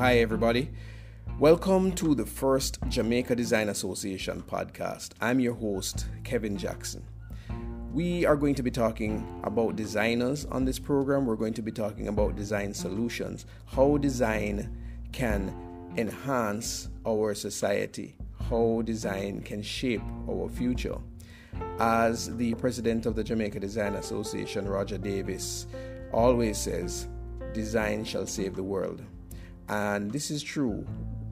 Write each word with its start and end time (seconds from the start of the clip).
Hi, 0.00 0.20
everybody. 0.20 0.70
Welcome 1.38 1.92
to 1.96 2.14
the 2.14 2.24
first 2.24 2.78
Jamaica 2.88 3.36
Design 3.36 3.68
Association 3.68 4.42
podcast. 4.42 5.10
I'm 5.20 5.40
your 5.40 5.52
host, 5.52 6.06
Kevin 6.24 6.56
Jackson. 6.56 7.04
We 7.92 8.24
are 8.24 8.34
going 8.34 8.54
to 8.54 8.62
be 8.62 8.70
talking 8.70 9.42
about 9.44 9.76
designers 9.76 10.46
on 10.46 10.64
this 10.64 10.78
program. 10.78 11.26
We're 11.26 11.36
going 11.36 11.52
to 11.52 11.60
be 11.60 11.70
talking 11.70 12.08
about 12.08 12.34
design 12.34 12.72
solutions, 12.72 13.44
how 13.66 13.98
design 13.98 14.74
can 15.12 15.54
enhance 15.98 16.88
our 17.06 17.34
society, 17.34 18.16
how 18.48 18.80
design 18.86 19.42
can 19.42 19.60
shape 19.60 20.00
our 20.30 20.48
future. 20.48 20.96
As 21.78 22.34
the 22.38 22.54
president 22.54 23.04
of 23.04 23.16
the 23.16 23.22
Jamaica 23.22 23.60
Design 23.60 23.96
Association, 23.96 24.66
Roger 24.66 24.96
Davis, 24.96 25.66
always 26.10 26.56
says, 26.56 27.06
design 27.52 28.02
shall 28.02 28.26
save 28.26 28.56
the 28.56 28.62
world. 28.62 29.02
And 29.70 30.10
this 30.10 30.32
is 30.32 30.42
true. 30.42 30.84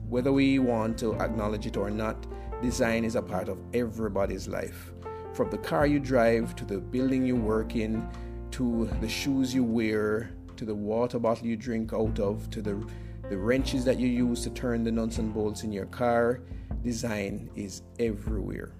Whether 0.07 0.31
we 0.31 0.59
want 0.59 0.97
to 0.99 1.13
acknowledge 1.15 1.67
it 1.67 1.75
or 1.75 1.89
not, 1.89 2.25
design 2.61 3.03
is 3.03 3.15
a 3.15 3.21
part 3.21 3.49
of 3.49 3.59
everybody's 3.73 4.47
life. 4.47 4.93
From 5.33 5.49
the 5.49 5.57
car 5.57 5.85
you 5.85 5.99
drive, 5.99 6.55
to 6.55 6.65
the 6.65 6.79
building 6.79 7.25
you 7.25 7.35
work 7.35 7.75
in, 7.75 8.07
to 8.51 8.89
the 9.01 9.09
shoes 9.09 9.53
you 9.53 9.63
wear, 9.65 10.31
to 10.55 10.63
the 10.63 10.73
water 10.73 11.19
bottle 11.19 11.47
you 11.47 11.57
drink 11.57 11.91
out 11.93 12.17
of, 12.19 12.49
to 12.51 12.61
the, 12.61 12.81
the 13.29 13.37
wrenches 13.37 13.83
that 13.83 13.99
you 13.99 14.07
use 14.07 14.41
to 14.43 14.49
turn 14.51 14.85
the 14.85 14.91
nuts 14.91 15.17
and 15.17 15.33
bolts 15.33 15.63
in 15.63 15.73
your 15.73 15.85
car, 15.87 16.41
design 16.81 17.49
is 17.55 17.81
everywhere. 17.99 18.71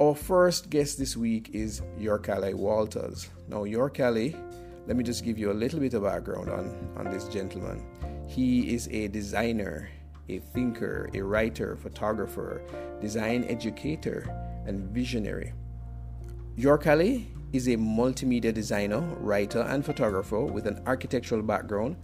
Our 0.00 0.14
first 0.14 0.70
guest 0.70 0.98
this 0.98 1.16
week 1.16 1.50
is 1.52 1.82
Yorkale 1.98 2.54
Walters. 2.54 3.28
Now, 3.48 3.64
Yorkale, 3.64 4.38
let 4.86 4.96
me 4.96 5.02
just 5.02 5.24
give 5.24 5.36
you 5.36 5.50
a 5.50 5.52
little 5.52 5.80
bit 5.80 5.94
of 5.94 6.04
background 6.04 6.48
on, 6.48 6.94
on 6.96 7.10
this 7.10 7.26
gentleman. 7.28 7.84
He 8.28 8.74
is 8.74 8.88
a 8.88 9.08
designer, 9.08 9.88
a 10.28 10.38
thinker, 10.38 11.08
a 11.14 11.22
writer, 11.22 11.76
photographer, 11.76 12.60
design 13.00 13.44
educator, 13.48 14.28
and 14.66 14.90
visionary. 14.90 15.54
Yorkale 16.58 17.24
is 17.54 17.68
a 17.68 17.76
multimedia 17.76 18.52
designer, 18.52 19.00
writer, 19.20 19.62
and 19.62 19.82
photographer 19.82 20.44
with 20.44 20.66
an 20.66 20.82
architectural 20.86 21.40
background, 21.40 21.96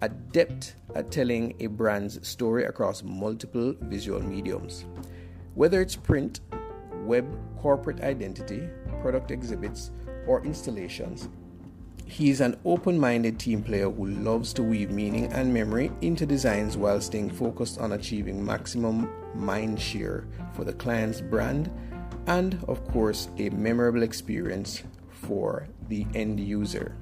adept 0.00 0.76
at 0.94 1.10
telling 1.10 1.54
a 1.60 1.66
brand's 1.66 2.26
story 2.26 2.64
across 2.64 3.02
multiple 3.02 3.74
visual 3.82 4.22
mediums. 4.22 4.86
Whether 5.54 5.82
it's 5.82 5.94
print, 5.94 6.40
web, 7.04 7.26
corporate 7.58 8.00
identity, 8.00 8.66
product 9.02 9.30
exhibits, 9.30 9.90
or 10.26 10.42
installations, 10.42 11.28
he 12.06 12.30
is 12.30 12.40
an 12.40 12.56
open 12.64 12.98
minded 12.98 13.38
team 13.38 13.62
player 13.62 13.90
who 13.90 14.06
loves 14.06 14.52
to 14.54 14.62
weave 14.62 14.90
meaning 14.92 15.26
and 15.32 15.52
memory 15.52 15.90
into 16.02 16.24
designs 16.24 16.76
while 16.76 17.00
staying 17.00 17.28
focused 17.30 17.78
on 17.78 17.92
achieving 17.92 18.44
maximum 18.44 19.10
mind 19.34 19.80
share 19.80 20.26
for 20.54 20.64
the 20.64 20.72
client's 20.72 21.20
brand 21.20 21.68
and, 22.28 22.62
of 22.68 22.86
course, 22.88 23.28
a 23.38 23.50
memorable 23.50 24.04
experience 24.04 24.84
for 25.08 25.66
the 25.88 26.06
end 26.14 26.38
user. 26.38 26.96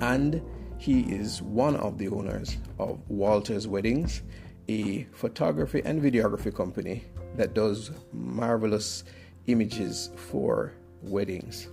And 0.00 0.42
he 0.78 1.02
is 1.02 1.40
one 1.40 1.76
of 1.76 1.96
the 1.96 2.08
owners 2.08 2.56
of 2.80 2.98
Walters 3.08 3.68
Weddings, 3.68 4.22
a 4.68 5.04
photography 5.12 5.80
and 5.84 6.02
videography 6.02 6.54
company 6.54 7.04
that 7.36 7.54
does 7.54 7.92
marvelous 8.12 9.04
images 9.46 10.10
for 10.16 10.72
weddings. 11.02 11.68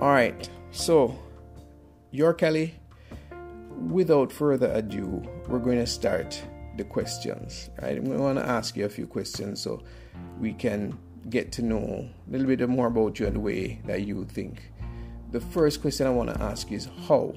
All 0.00 0.10
right, 0.10 0.48
so 0.74 1.16
Yorkale, 2.12 2.72
without 3.88 4.30
further 4.32 4.70
ado, 4.72 5.22
we're 5.48 5.58
going 5.58 5.78
to 5.78 5.86
start 5.86 6.40
the 6.76 6.84
questions. 6.84 7.70
Right, 7.80 7.96
I'm 7.96 8.04
going 8.04 8.36
to 8.36 8.46
ask 8.46 8.76
you 8.76 8.84
a 8.84 8.88
few 8.88 9.06
questions 9.06 9.60
so 9.60 9.82
we 10.38 10.52
can 10.52 10.98
get 11.30 11.52
to 11.52 11.62
know 11.62 12.08
a 12.28 12.30
little 12.30 12.46
bit 12.46 12.68
more 12.68 12.88
about 12.88 13.18
you 13.18 13.26
and 13.26 13.36
the 13.36 13.40
way 13.40 13.80
that 13.86 14.02
you 14.02 14.24
think. 14.24 14.70
The 15.30 15.40
first 15.40 15.80
question 15.80 16.06
I 16.06 16.10
want 16.10 16.30
to 16.34 16.40
ask 16.42 16.70
is 16.70 16.88
how? 17.08 17.34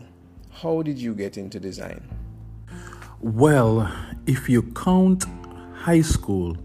How 0.52 0.82
did 0.82 0.98
you 0.98 1.14
get 1.14 1.38
into 1.38 1.60
design? 1.60 2.08
Well, 3.22 3.92
if 4.26 4.50
you 4.50 4.64
count 4.64 5.26
high 5.74 6.02
school, 6.02 6.58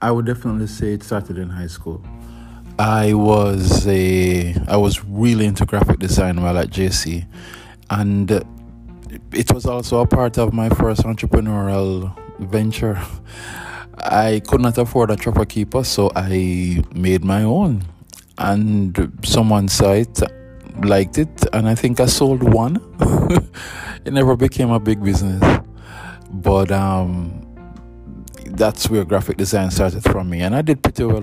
I 0.00 0.10
would 0.10 0.26
definitely 0.26 0.66
say 0.66 0.94
it 0.94 1.02
started 1.02 1.38
in 1.38 1.48
high 1.48 1.66
school. 1.68 2.04
I 2.78 3.12
was 3.12 3.86
a 3.86 4.54
I 4.66 4.76
was 4.76 5.04
really 5.04 5.46
into 5.46 5.66
graphic 5.66 5.98
design 5.98 6.42
while 6.42 6.58
at 6.58 6.70
JC, 6.70 7.26
and 7.90 8.30
it 9.32 9.52
was 9.52 9.66
also 9.66 10.00
a 10.00 10.06
part 10.06 10.38
of 10.38 10.52
my 10.52 10.68
first 10.70 11.02
entrepreneurial 11.02 12.16
venture. 12.38 13.00
I 13.98 14.40
could 14.46 14.60
not 14.60 14.78
afford 14.78 15.10
a 15.10 15.16
trapper 15.16 15.44
keeper, 15.44 15.84
so 15.84 16.10
I 16.16 16.82
made 16.94 17.24
my 17.24 17.42
own. 17.42 17.84
And 18.38 19.12
someone 19.22 19.68
saw 19.68 19.92
it, 19.92 20.20
liked 20.82 21.18
it, 21.18 21.46
and 21.52 21.68
I 21.68 21.74
think 21.74 22.00
I 22.00 22.06
sold 22.06 22.42
one. 22.42 22.80
it 24.04 24.12
never 24.12 24.34
became 24.34 24.70
a 24.70 24.80
big 24.80 25.04
business, 25.04 25.60
but 26.30 26.72
um, 26.72 27.46
that's 28.46 28.88
where 28.88 29.04
graphic 29.04 29.36
design 29.36 29.70
started 29.70 30.02
from 30.02 30.30
me, 30.30 30.40
and 30.40 30.54
I 30.54 30.62
did 30.62 30.82
pretty 30.82 31.04
well, 31.04 31.22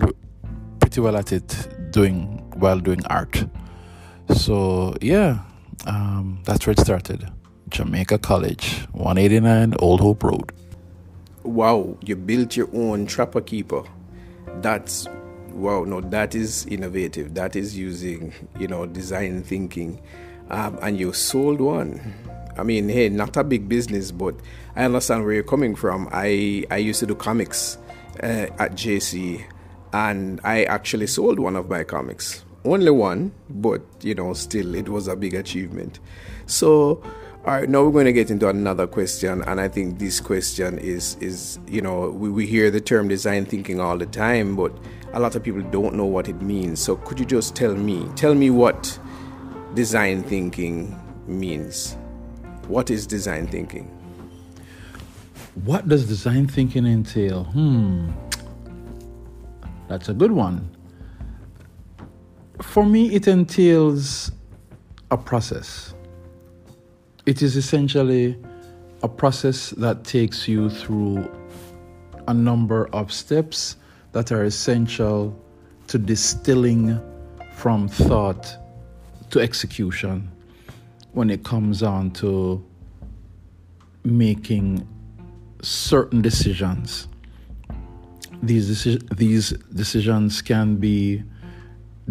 pretty 0.89 1.01
well 1.01 1.17
at 1.17 1.31
it, 1.31 1.91
doing 1.91 2.43
while 2.55 2.79
doing 2.79 3.05
art. 3.11 3.45
So 4.35 4.95
yeah, 5.01 5.39
um, 5.85 6.41
that's 6.45 6.65
where 6.65 6.71
it 6.71 6.79
started. 6.79 7.31
Jamaica 7.69 8.17
College, 8.17 8.87
189 8.93 9.75
Old 9.79 10.01
Hope 10.01 10.23
Road 10.23 10.51
wow, 11.43 11.97
you 12.05 12.15
built 12.15 12.55
your 12.55 12.69
own 12.73 13.05
trapper 13.05 13.41
keeper. 13.41 13.83
That's 14.61 15.07
wow, 15.51 15.83
no, 15.83 16.01
that 16.01 16.35
is 16.35 16.65
innovative. 16.67 17.33
That 17.33 17.55
is 17.55 17.77
using, 17.77 18.33
you 18.59 18.67
know, 18.67 18.85
design 18.85 19.43
thinking. 19.43 20.01
Um, 20.49 20.79
and 20.81 20.99
you 20.99 21.13
sold 21.13 21.61
one. 21.61 22.13
I 22.57 22.63
mean, 22.63 22.89
hey, 22.89 23.09
not 23.09 23.37
a 23.37 23.43
big 23.43 23.69
business, 23.69 24.11
but 24.11 24.35
I 24.75 24.85
understand 24.85 25.23
where 25.23 25.33
you're 25.33 25.43
coming 25.43 25.75
from. 25.75 26.09
I, 26.11 26.65
I 26.71 26.77
used 26.77 26.99
to 26.99 27.05
do 27.05 27.15
comics 27.15 27.77
uh, 28.21 28.47
at 28.57 28.73
JC, 28.73 29.43
and 29.93 30.39
I 30.43 30.63
actually 30.63 31.07
sold 31.07 31.39
one 31.39 31.55
of 31.55 31.69
my 31.69 31.83
comics. 31.83 32.43
Only 32.65 32.91
one, 32.91 33.31
but 33.49 33.81
you 34.01 34.15
know, 34.15 34.33
still, 34.33 34.75
it 34.75 34.89
was 34.89 35.07
a 35.07 35.15
big 35.15 35.33
achievement. 35.33 35.99
So, 36.45 37.01
all 37.45 37.53
right, 37.53 37.69
now 37.69 37.83
we're 37.83 37.91
going 37.91 38.05
to 38.05 38.13
get 38.13 38.29
into 38.29 38.49
another 38.49 38.85
question, 38.85 39.41
and 39.43 39.61
I 39.61 39.69
think 39.69 39.97
this 39.99 40.19
question 40.19 40.77
is 40.77 41.15
is 41.21 41.57
you 41.67 41.81
know 41.81 42.09
we, 42.09 42.29
we 42.29 42.45
hear 42.45 42.69
the 42.69 42.81
term 42.81 43.07
design 43.07 43.45
thinking 43.45 43.79
all 43.79 43.97
the 43.97 44.05
time, 44.05 44.55
but 44.55 44.77
a 45.13 45.19
lot 45.19 45.35
of 45.35 45.43
people 45.43 45.61
don't 45.61 45.95
know 45.95 46.05
what 46.05 46.27
it 46.27 46.41
means. 46.41 46.79
So 46.79 46.97
could 46.97 47.19
you 47.19 47.25
just 47.25 47.55
tell 47.55 47.73
me, 47.73 48.07
tell 48.15 48.35
me 48.35 48.49
what 48.49 48.99
design 49.73 50.23
thinking 50.23 50.99
means? 51.27 51.95
What 52.67 52.91
is 52.91 53.07
design 53.07 53.47
thinking? 53.47 53.85
What 55.63 55.87
does 55.87 56.07
design 56.07 56.47
thinking 56.47 56.85
entail? 56.85 57.45
Hmm, 57.45 58.11
that's 59.89 60.07
a 60.07 60.13
good 60.13 60.31
one. 60.31 60.73
For 62.61 62.85
me, 62.85 63.13
it 63.13 63.27
entails 63.27 64.31
a 65.11 65.17
process 65.17 65.93
it 67.29 67.43
is 67.43 67.55
essentially 67.55 68.35
a 69.03 69.07
process 69.07 69.69
that 69.77 70.03
takes 70.03 70.47
you 70.47 70.67
through 70.67 71.29
a 72.27 72.33
number 72.33 72.89
of 72.91 73.13
steps 73.13 73.75
that 74.13 74.31
are 74.31 74.43
essential 74.45 75.39
to 75.85 75.99
distilling 75.99 76.99
from 77.53 77.87
thought 77.87 78.57
to 79.29 79.39
execution 79.39 80.27
when 81.11 81.29
it 81.29 81.43
comes 81.43 81.83
on 81.83 82.09
to 82.09 82.65
making 84.03 84.87
certain 85.61 86.23
decisions. 86.23 87.08
These, 88.41 88.69
deci- 88.69 89.17
these 89.17 89.49
decisions 89.73 90.41
can 90.41 90.77
be 90.77 91.23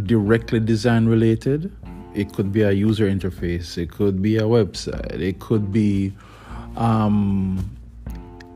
directly 0.02 0.60
design 0.60 1.06
related, 1.06 1.72
it 2.14 2.32
could 2.32 2.52
be 2.52 2.62
a 2.62 2.72
user 2.72 3.06
interface, 3.06 3.78
it 3.78 3.90
could 3.90 4.20
be 4.20 4.36
a 4.36 4.42
website, 4.42 5.20
it 5.20 5.40
could 5.40 5.72
be 5.72 6.12
um, 6.76 7.76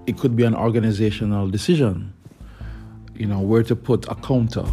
it 0.06 0.18
could 0.18 0.36
be 0.36 0.44
an 0.44 0.54
organizational 0.54 1.48
decision. 1.48 2.12
You 3.14 3.26
know 3.26 3.40
where 3.40 3.62
to 3.64 3.76
put 3.76 4.06
a 4.08 4.14
counter. 4.16 4.64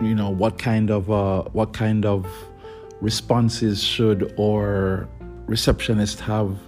You 0.00 0.14
know 0.14 0.30
what 0.30 0.58
kind 0.58 0.90
of 0.90 1.10
uh, 1.10 1.42
what 1.52 1.72
kind 1.72 2.04
of 2.04 2.26
responses 3.00 3.82
should 3.82 4.34
or 4.36 5.08
receptionist 5.46 6.20
have 6.20 6.58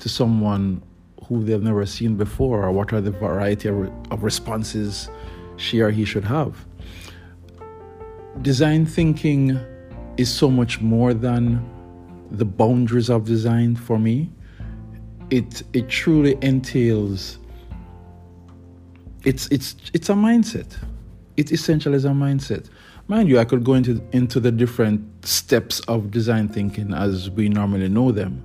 to 0.00 0.08
someone 0.08 0.82
who 1.28 1.44
they've 1.44 1.62
never 1.62 1.86
seen 1.86 2.16
before, 2.16 2.64
or 2.64 2.72
what 2.72 2.92
are 2.92 3.00
the 3.00 3.10
variety 3.10 3.68
of, 3.68 4.22
responses 4.22 5.08
she 5.56 5.80
or 5.80 5.90
he 5.90 6.04
should 6.04 6.24
have. 6.24 6.64
Design 8.42 8.86
thinking 8.86 9.58
is 10.16 10.32
so 10.32 10.50
much 10.50 10.80
more 10.80 11.14
than 11.14 11.64
the 12.30 12.44
boundaries 12.44 13.08
of 13.10 13.24
design 13.24 13.76
for 13.76 13.98
me. 13.98 14.30
it 15.30 15.62
it 15.72 15.88
truly 15.88 16.38
entails 16.42 17.38
it's 19.24 19.48
it's 19.48 19.74
it's 19.92 20.08
a 20.08 20.14
mindset. 20.14 20.76
It 21.36 21.52
essentially 21.52 21.96
is 21.96 22.04
a 22.04 22.10
mindset. 22.10 22.70
Mind 23.08 23.28
you, 23.28 23.38
I 23.38 23.44
could 23.44 23.64
go 23.64 23.74
into 23.74 24.00
into 24.12 24.40
the 24.40 24.52
different 24.52 25.00
steps 25.26 25.80
of 25.80 26.10
design 26.10 26.48
thinking 26.48 26.94
as 26.94 27.28
we 27.30 27.48
normally 27.48 27.88
know 27.88 28.12
them. 28.12 28.44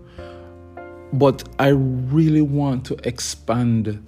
But 1.13 1.44
I 1.60 1.69
really 1.69 2.42
want 2.42 2.86
to 2.86 2.96
expand 3.08 4.06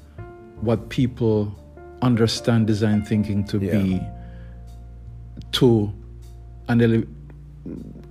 what 0.62 0.90
people 0.90 1.60
understand 2.02 2.68
design 2.68 3.02
thinking 3.04 3.44
to 3.46 3.58
yeah. 3.60 3.78
be 3.80 4.02
to 5.54 5.94
and 6.68 6.82
ele- 6.82 7.04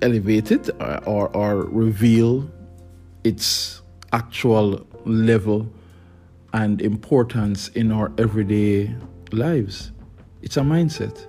elevate 0.00 0.50
it 0.50 0.70
uh, 0.80 1.00
or, 1.06 1.28
or, 1.36 1.52
or 1.52 1.64
reveal 1.66 2.50
its 3.24 3.82
actual 4.12 4.86
level 5.04 5.72
and 6.52 6.80
importance 6.82 7.68
in 7.68 7.90
our 7.90 8.12
everyday 8.18 8.94
lives. 9.32 9.92
It's 10.42 10.56
a 10.56 10.60
mindset. 10.60 11.26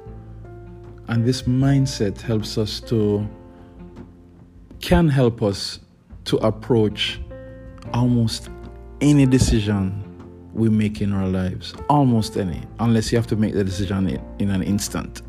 And 1.08 1.26
this 1.26 1.44
mindset 1.44 2.20
helps 2.20 2.58
us 2.58 2.80
to, 2.82 3.28
can 4.80 5.08
help 5.08 5.42
us 5.42 5.80
to 6.26 6.38
approach 6.38 7.20
almost 7.94 8.50
any 9.02 9.26
decision 9.26 10.04
we 10.54 10.70
make 10.70 11.02
in 11.02 11.14
our 11.14 11.28
lives. 11.28 11.74
Almost 11.90 12.38
any, 12.38 12.62
unless 12.80 13.12
you 13.12 13.18
have 13.18 13.28
to 13.28 13.36
make 13.36 13.54
the 13.54 13.64
decision 13.64 14.20
in, 14.40 14.50
an 14.50 14.64
instant. 14.64 15.22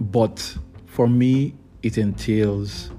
But 0.00 0.56
for 0.86 1.08
me, 1.08 1.54
it 1.82 1.98
entails 1.98 2.90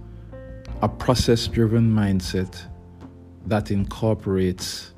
a 0.82 0.90
process 0.90 1.48
driven 1.48 1.92
mindset 1.92 2.62
that 3.46 3.72
incorporates 3.72 4.94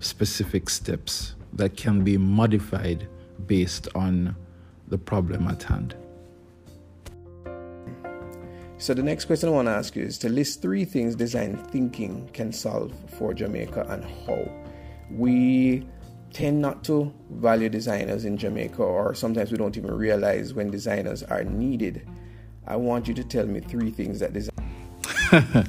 specific 0.00 0.68
steps 0.68 1.34
that 1.54 1.76
can 1.76 2.04
be 2.04 2.16
modified 2.16 3.08
based 3.46 3.88
on 3.94 4.36
the 4.88 4.98
problem 4.98 5.48
at 5.48 5.62
hand. 5.62 5.94
So, 8.80 8.94
the 8.94 9.02
next 9.02 9.24
question 9.24 9.48
I 9.48 9.52
want 9.52 9.66
to 9.66 9.72
ask 9.72 9.96
you 9.96 10.04
is 10.04 10.18
to 10.18 10.28
list 10.28 10.62
three 10.62 10.84
things 10.84 11.16
design 11.16 11.56
thinking 11.56 12.28
can 12.32 12.52
solve 12.52 12.94
for 13.18 13.34
Jamaica 13.34 13.84
and 13.88 14.04
how. 14.24 14.48
We 15.10 15.84
tend 16.32 16.60
not 16.60 16.84
to 16.84 17.12
value 17.30 17.68
designers 17.68 18.24
in 18.24 18.36
Jamaica, 18.36 18.80
or 18.80 19.14
sometimes 19.14 19.50
we 19.50 19.58
don't 19.58 19.76
even 19.76 19.90
realize 19.90 20.54
when 20.54 20.70
designers 20.70 21.24
are 21.24 21.42
needed. 21.42 22.08
I 22.68 22.76
want 22.76 23.08
you 23.08 23.14
to 23.14 23.24
tell 23.24 23.46
me 23.46 23.58
three 23.58 23.90
things 23.90 24.20
that 24.20 24.32
design. 24.32 24.54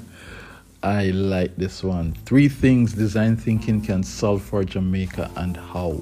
I 0.83 1.05
like 1.05 1.55
this 1.55 1.83
one. 1.83 2.13
Three 2.25 2.47
things 2.47 2.93
design 2.93 3.37
thinking 3.37 3.81
can 3.81 4.03
solve 4.03 4.43
for 4.43 4.63
Jamaica 4.63 5.31
and 5.35 5.57
how. 5.57 5.99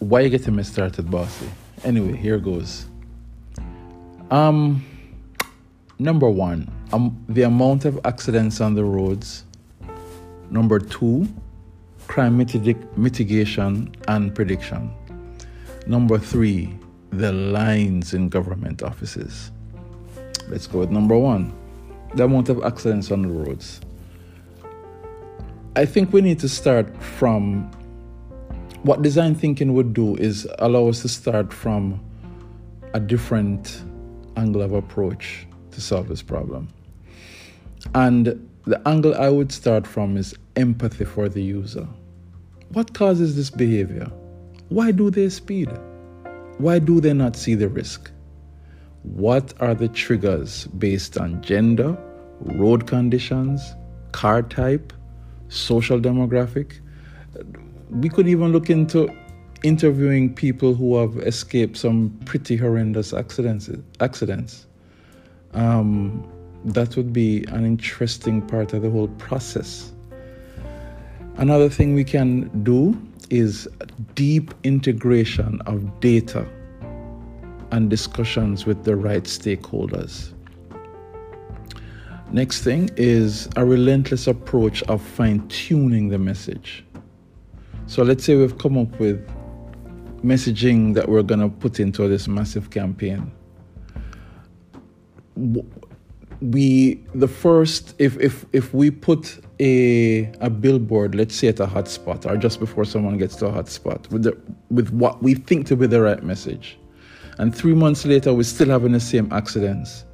Why 0.00 0.20
you 0.22 0.30
getting 0.30 0.56
me 0.56 0.64
started, 0.64 1.08
bossy? 1.08 1.48
Anyway, 1.84 2.16
here 2.16 2.38
goes. 2.38 2.86
Um, 4.30 4.84
number 6.00 6.28
one, 6.28 6.68
um, 6.92 7.22
the 7.28 7.42
amount 7.42 7.84
of 7.84 8.00
accidents 8.04 8.60
on 8.60 8.74
the 8.74 8.84
roads. 8.84 9.44
Number 10.50 10.80
two, 10.80 11.28
crime 12.08 12.38
mitig- 12.38 12.96
mitigation 12.96 13.94
and 14.08 14.34
prediction. 14.34 14.90
Number 15.86 16.18
three, 16.18 16.74
the 17.10 17.32
lines 17.32 18.14
in 18.14 18.28
government 18.28 18.82
offices. 18.82 19.52
Let's 20.48 20.66
go 20.66 20.80
with 20.80 20.90
number 20.90 21.16
one 21.16 21.52
the 22.14 22.24
amount 22.24 22.48
of 22.48 22.60
accidents 22.64 23.12
on 23.12 23.22
the 23.22 23.28
roads. 23.28 23.80
I 25.76 25.84
think 25.84 26.12
we 26.12 26.20
need 26.20 26.40
to 26.40 26.48
start 26.48 27.00
from 27.00 27.70
what 28.82 29.02
design 29.02 29.36
thinking 29.36 29.74
would 29.74 29.94
do 29.94 30.16
is 30.16 30.48
allow 30.58 30.88
us 30.88 31.02
to 31.02 31.08
start 31.08 31.52
from 31.52 32.00
a 32.94 32.98
different 32.98 33.84
angle 34.36 34.62
of 34.62 34.72
approach 34.72 35.46
to 35.72 35.80
solve 35.80 36.08
this 36.08 36.22
problem. 36.22 36.68
And 37.94 38.48
the 38.64 38.80
angle 38.86 39.14
I 39.14 39.28
would 39.28 39.52
start 39.52 39.86
from 39.86 40.16
is 40.16 40.34
empathy 40.56 41.04
for 41.04 41.28
the 41.28 41.42
user. 41.42 41.88
What 42.72 42.94
causes 42.94 43.36
this 43.36 43.50
behavior? 43.50 44.10
Why 44.68 44.92
do 44.92 45.10
they 45.10 45.28
speed? 45.28 45.70
Why 46.58 46.78
do 46.78 47.00
they 47.00 47.12
not 47.12 47.36
see 47.36 47.54
the 47.54 47.68
risk? 47.68 48.10
What 49.02 49.54
are 49.60 49.74
the 49.74 49.88
triggers 49.88 50.66
based 50.66 51.16
on 51.16 51.42
gender, 51.42 51.96
road 52.40 52.86
conditions, 52.86 53.74
car 54.12 54.42
type, 54.42 54.92
social 55.48 55.98
demographic? 55.98 56.80
We 57.90 58.08
could 58.08 58.28
even 58.28 58.52
look 58.52 58.68
into 58.68 59.10
interviewing 59.62 60.34
people 60.34 60.74
who 60.74 60.96
have 60.96 61.16
escaped 61.18 61.76
some 61.76 62.18
pretty 62.24 62.56
horrendous 62.56 63.12
accidents. 63.12 63.70
Accidents. 64.00 64.66
Um, 65.54 66.26
that 66.64 66.96
would 66.96 67.12
be 67.12 67.44
an 67.48 67.64
interesting 67.64 68.42
part 68.42 68.72
of 68.72 68.82
the 68.82 68.90
whole 68.90 69.08
process. 69.08 69.92
Another 71.36 71.68
thing 71.68 71.94
we 71.94 72.04
can 72.04 72.48
do 72.62 73.00
is 73.30 73.68
deep 74.14 74.52
integration 74.64 75.60
of 75.66 76.00
data 76.00 76.46
and 77.72 77.88
discussions 77.88 78.66
with 78.66 78.84
the 78.84 78.96
right 78.96 79.24
stakeholders. 79.24 80.32
Next 82.32 82.62
thing 82.62 82.90
is 82.96 83.48
a 83.56 83.64
relentless 83.64 84.26
approach 84.26 84.82
of 84.84 85.02
fine 85.02 85.46
tuning 85.48 86.08
the 86.08 86.18
message. 86.18 86.84
So 87.86 88.02
let's 88.02 88.24
say 88.24 88.36
we've 88.36 88.56
come 88.58 88.78
up 88.78 89.00
with 89.00 89.26
messaging 90.22 90.94
that 90.94 91.08
we're 91.08 91.22
going 91.22 91.40
to 91.40 91.48
put 91.48 91.80
into 91.80 92.06
this 92.06 92.28
massive 92.28 92.70
campaign. 92.70 93.32
We 96.40 97.04
the 97.14 97.28
first 97.28 97.94
if 97.98 98.18
if 98.18 98.46
if 98.52 98.72
we 98.72 98.90
put 98.90 99.40
a 99.60 100.32
a 100.40 100.48
billboard, 100.48 101.14
let's 101.14 101.34
say 101.34 101.48
at 101.48 101.60
a 101.60 101.66
hotspot 101.66 102.24
or 102.24 102.36
just 102.38 102.60
before 102.60 102.84
someone 102.84 103.18
gets 103.18 103.36
to 103.36 103.46
a 103.46 103.52
hotspot 103.52 104.10
with 104.10 104.22
the 104.22 104.36
with 104.70 104.90
what 104.90 105.22
we 105.22 105.34
think 105.34 105.66
to 105.66 105.76
be 105.76 105.86
the 105.86 106.00
right 106.00 106.22
message, 106.22 106.78
and 107.38 107.54
three 107.54 107.74
months 107.74 108.06
later 108.06 108.32
we're 108.32 108.42
still 108.42 108.68
having 108.68 108.92
the 108.92 109.00
same 109.00 109.30
accidents, 109.32 110.04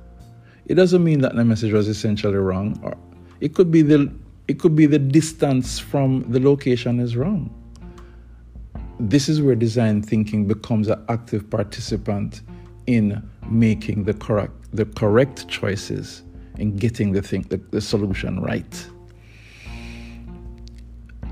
it 0.66 0.74
doesn't 0.74 1.04
mean 1.04 1.20
that 1.20 1.36
the 1.36 1.44
message 1.44 1.72
was 1.72 1.86
essentially 1.86 2.38
wrong. 2.38 2.76
Or 2.82 2.96
it 3.40 3.54
could 3.54 3.70
be 3.70 3.82
the 3.82 4.12
it 4.48 4.58
could 4.58 4.74
be 4.74 4.86
the 4.86 4.98
distance 4.98 5.78
from 5.78 6.24
the 6.30 6.40
location 6.40 6.98
is 6.98 7.16
wrong. 7.16 7.50
This 8.98 9.28
is 9.28 9.42
where 9.42 9.54
design 9.54 10.02
thinking 10.02 10.46
becomes 10.46 10.88
an 10.88 11.04
active 11.08 11.48
participant 11.50 12.42
in 12.86 13.22
making 13.48 14.04
the 14.04 14.14
correct 14.14 14.65
the 14.76 14.84
correct 14.84 15.48
choices 15.48 16.22
in 16.58 16.76
getting 16.76 17.12
the 17.12 17.22
thing 17.22 17.42
the, 17.48 17.60
the 17.70 17.80
solution 17.80 18.40
right. 18.40 18.86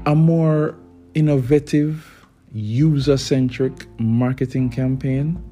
A 0.06 0.14
more 0.14 0.76
innovative, 1.14 2.26
user-centric 2.52 3.88
marketing 3.98 4.68
campaign 4.70 5.42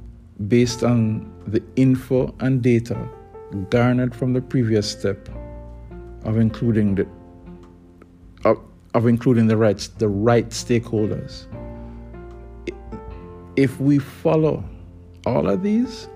based 0.48 0.82
on 0.82 1.32
the 1.46 1.62
info 1.76 2.34
and 2.40 2.62
data 2.62 3.08
garnered 3.70 4.14
from 4.14 4.32
the 4.32 4.40
previous 4.40 4.90
step 4.90 5.28
of 6.24 6.38
including 6.38 6.94
the 6.94 7.06
of, 8.44 8.58
of 8.94 9.06
including 9.06 9.46
the 9.46 9.56
rights 9.56 9.88
the 9.88 10.08
right 10.08 10.48
stakeholders 10.50 11.46
if 13.56 13.78
we 13.80 13.98
follow 13.98 14.64
all 15.26 15.48
of 15.48 15.62
these 15.62 16.08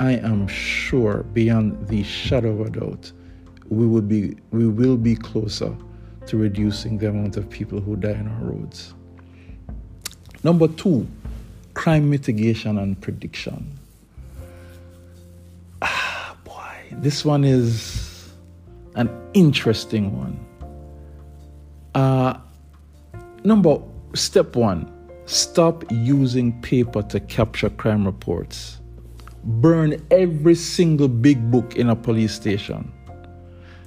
i 0.00 0.12
am 0.12 0.48
sure 0.48 1.22
beyond 1.32 1.86
the 1.86 2.02
shadow 2.02 2.50
of 2.50 2.60
a 2.66 2.70
doubt 2.70 3.12
we 3.68 3.86
will 3.86 4.02
be 4.02 4.36
we 4.50 4.66
will 4.66 4.96
be 4.96 5.14
closer 5.14 5.74
to 6.26 6.36
reducing 6.36 6.98
the 6.98 7.08
amount 7.08 7.36
of 7.36 7.48
people 7.48 7.80
who 7.80 7.94
die 7.94 8.14
on 8.14 8.26
our 8.26 8.50
roads 8.50 8.94
number 10.42 10.66
2 10.66 11.06
crime 11.74 12.10
mitigation 12.10 12.78
and 12.78 13.00
prediction. 13.00 13.78
Ah, 15.82 16.36
boy, 16.44 16.76
this 16.92 17.24
one 17.24 17.44
is 17.44 18.28
an 18.96 19.08
interesting 19.34 20.16
one. 20.18 20.38
Uh, 21.94 22.38
number 23.44 23.78
step 24.14 24.56
one 24.56 24.92
stop 25.26 25.84
using 25.90 26.60
paper 26.60 27.02
to 27.02 27.20
capture 27.20 27.70
crime 27.70 28.04
reports. 28.04 28.79
Burn 29.44 30.04
every 30.10 30.54
single 30.54 31.08
big 31.08 31.50
book 31.50 31.76
in 31.76 31.88
a 31.88 31.96
police 31.96 32.34
station. 32.34 32.92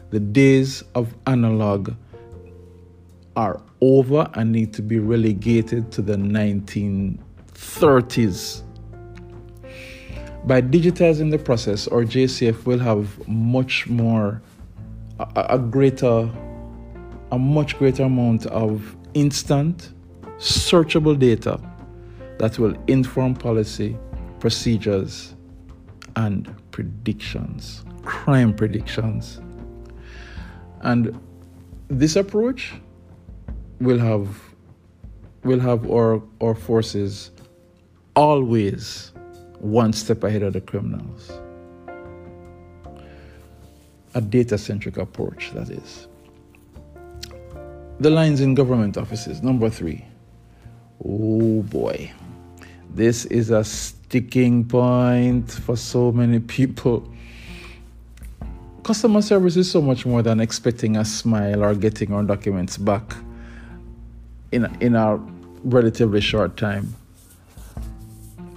The 0.10 0.20
days 0.20 0.84
of 0.96 1.16
analog 1.28 1.94
are 3.36 3.62
over 3.82 4.30
and 4.34 4.52
need 4.52 4.74
to 4.74 4.82
be 4.82 5.00
relegated 5.00 5.92
to 5.92 6.02
the 6.02 6.18
19 6.18 7.20
30s. 7.54 8.64
By 10.46 10.62
digitizing 10.62 11.32
the 11.32 11.40
process, 11.40 11.88
our 11.88 12.04
JCF 12.04 12.66
will 12.66 12.80
have 12.80 13.28
much 13.28 13.88
more 13.88 14.42
a, 15.20 15.46
a 15.52 15.60
greater, 15.60 16.30
a 17.32 17.40
much 17.40 17.78
greater 17.78 18.04
amount 18.04 18.46
of 18.48 18.96
instant, 19.14 19.94
searchable 20.38 21.18
data 21.18 21.60
that 22.40 22.60
will 22.60 22.76
inform 22.88 23.36
policy, 23.36 23.98
procedures, 24.40 25.36
and 26.16 26.54
predictions, 26.72 27.84
crime 28.04 28.54
predictions. 28.54 29.40
And 30.82 31.20
this 31.88 32.16
approach 32.16 32.74
will 33.80 34.00
have 34.00 34.40
will 35.44 35.60
have 35.60 35.90
our, 35.92 36.22
our 36.42 36.56
forces 36.56 37.32
always 38.16 39.12
one 39.60 39.92
step 39.94 40.24
ahead 40.24 40.44
of 40.44 40.54
the 40.54 40.62
criminals. 40.62 41.32
A 44.16 44.22
data 44.22 44.58
centric 44.58 44.98
approach, 44.98 45.52
that 45.54 45.70
is. 45.70 46.08
The 48.00 48.10
lines 48.10 48.42
in 48.42 48.54
government 48.54 48.98
offices, 48.98 49.42
number 49.42 49.70
three. 49.70 50.06
Oh 51.04 51.62
boy, 51.64 52.12
this 52.94 53.26
is 53.26 53.50
a 53.50 53.64
sticking 54.14 54.64
point 54.64 55.50
for 55.50 55.76
so 55.76 56.12
many 56.12 56.40
people. 56.40 57.04
Customer 58.84 59.24
service 59.24 59.58
is 59.58 59.72
so 59.72 59.82
much 59.82 60.06
more 60.06 60.22
than 60.22 60.40
expecting 60.40 60.98
a 60.98 61.04
smile 61.04 61.64
or 61.64 61.74
getting 61.74 62.14
our 62.14 62.22
documents 62.22 62.78
back 62.78 63.16
in, 64.52 64.66
in 64.82 64.96
a 64.96 65.16
relatively 65.64 66.22
short 66.22 66.58
time, 66.58 66.94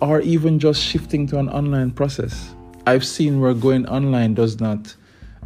or 0.02 0.20
even 0.20 0.58
just 0.58 0.82
shifting 0.82 1.26
to 1.26 1.38
an 1.38 1.48
online 1.48 1.90
process. 1.90 2.54
I've 2.86 3.06
seen 3.06 3.40
where 3.40 3.54
going 3.54 3.88
online 3.88 4.34
does 4.34 4.60
not 4.60 4.94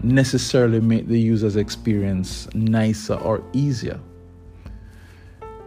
necessarily 0.02 0.80
make 0.80 1.06
the 1.06 1.20
user's 1.20 1.54
experience 1.54 2.52
nicer 2.52 3.14
or 3.14 3.44
easier. 3.52 4.00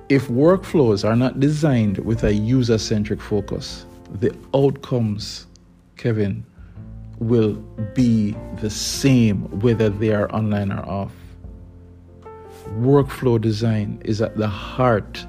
If 0.10 0.28
workflows 0.28 1.08
are 1.08 1.16
not 1.16 1.40
designed 1.40 2.00
with 2.00 2.26
a 2.26 2.34
user 2.34 2.78
centric 2.78 3.22
focus, 3.22 3.86
the 4.14 4.36
outcomes, 4.54 5.48
Kevin, 5.98 6.46
will 7.20 7.54
be 7.94 8.36
the 8.62 8.70
same 8.70 9.44
whether 9.62 9.90
they 9.90 10.14
are 10.14 10.34
online 10.34 10.72
or 10.72 10.86
off. 10.88 11.14
Workflow 12.80 13.40
design 13.40 14.02
is 14.06 14.22
at 14.22 14.38
the 14.38 14.48
heart 14.48 15.26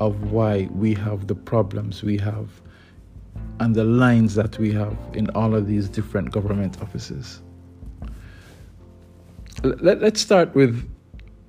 of 0.00 0.32
why 0.32 0.68
we 0.72 0.94
have 0.94 1.26
the 1.26 1.34
problems 1.34 2.02
we 2.02 2.18
have 2.18 2.48
and 3.60 3.74
the 3.74 3.84
lines 3.84 4.34
that 4.34 4.58
we 4.58 4.72
have 4.72 4.96
in 5.12 5.30
all 5.30 5.54
of 5.54 5.66
these 5.66 5.88
different 5.88 6.30
government 6.32 6.80
offices. 6.82 7.40
Let, 9.62 10.02
us 10.02 10.20
start 10.20 10.54
with 10.54 10.90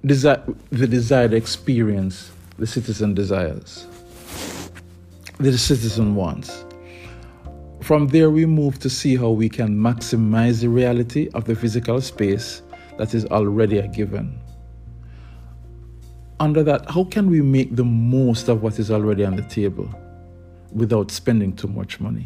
desi- 0.05 0.55
the 0.69 0.87
desired 0.87 1.33
experience 1.33 2.31
the 2.57 2.67
citizen 2.67 3.13
desires, 3.13 3.87
the 5.39 5.57
citizen 5.57 6.15
wants. 6.15 6.64
From 7.85 8.07
there, 8.07 8.31
we 8.31 8.47
move 8.47 8.79
to 8.79 8.89
see 8.89 9.15
how 9.15 9.29
we 9.29 9.47
can 9.47 9.77
maximize 9.77 10.61
the 10.61 10.69
reality 10.69 11.29
of 11.35 11.45
the 11.45 11.55
physical 11.55 12.01
space 12.01 12.63
that 12.97 13.13
is 13.13 13.25
already 13.27 13.77
a 13.77 13.87
given. 13.87 14.39
Under 16.39 16.63
that, 16.63 16.89
how 16.89 17.03
can 17.03 17.29
we 17.29 17.43
make 17.43 17.75
the 17.75 17.83
most 17.83 18.47
of 18.47 18.63
what 18.63 18.79
is 18.79 18.89
already 18.89 19.23
on 19.23 19.35
the 19.35 19.43
table 19.43 19.87
without 20.71 21.11
spending 21.11 21.55
too 21.55 21.67
much 21.67 21.99
money? 21.99 22.25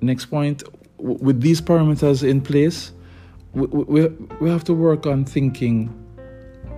Next 0.00 0.24
point 0.24 0.62
with 0.96 1.42
these 1.42 1.60
parameters 1.60 2.26
in 2.26 2.40
place, 2.40 2.92
we, 3.52 3.66
we, 3.66 4.06
we 4.40 4.48
have 4.48 4.64
to 4.64 4.72
work 4.72 5.04
on 5.04 5.26
thinking 5.26 5.92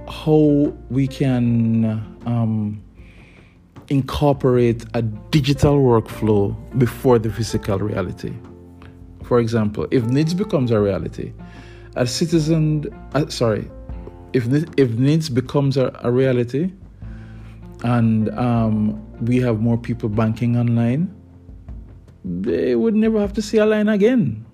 how 0.08 0.76
we 0.90 1.06
can 1.06 1.84
um, 2.26 2.82
incorporate 3.90 4.84
a 4.94 5.02
digital 5.02 5.82
workflow 5.82 6.56
before 6.78 7.18
the 7.18 7.30
physical 7.30 7.78
reality. 7.78 8.32
For 9.24 9.40
example, 9.40 9.86
if 9.90 10.04
NIDS 10.04 10.36
becomes 10.36 10.70
a 10.70 10.80
reality, 10.80 11.32
a 11.96 12.06
citizen, 12.06 12.86
uh, 13.14 13.28
sorry, 13.28 13.68
if 14.32 14.46
if 14.76 14.90
NIDS 14.90 15.34
becomes 15.34 15.76
a, 15.76 15.98
a 16.02 16.10
reality, 16.10 16.72
and 17.82 18.28
um, 18.38 19.00
we 19.24 19.38
have 19.38 19.60
more 19.60 19.76
people 19.76 20.08
banking 20.08 20.56
online, 20.56 21.12
they 22.24 22.76
would 22.76 22.94
never 22.94 23.18
have 23.18 23.32
to 23.34 23.42
see 23.42 23.58
a 23.58 23.66
line 23.66 23.88
again. 23.88 24.46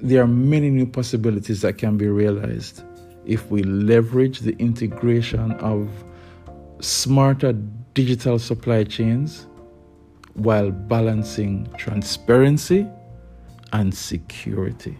There 0.00 0.22
are 0.22 0.28
many 0.28 0.70
new 0.70 0.86
possibilities 0.86 1.62
that 1.62 1.78
can 1.78 1.96
be 1.96 2.08
realized 2.08 2.82
if 3.26 3.50
we 3.50 3.62
leverage 3.62 4.40
the 4.40 4.54
integration 4.58 5.52
of 5.52 5.88
smarter 6.80 7.52
digital 7.94 8.38
supply 8.38 8.84
chains 8.84 9.46
while 10.34 10.70
balancing 10.70 11.68
transparency 11.76 12.86
and 13.72 13.94
security. 13.94 14.96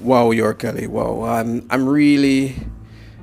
Wow, 0.00 0.32
York 0.32 0.58
Kelly. 0.60 0.88
Wow, 0.88 1.22
I'm 1.22 1.66
I'm 1.70 1.88
really, 1.88 2.56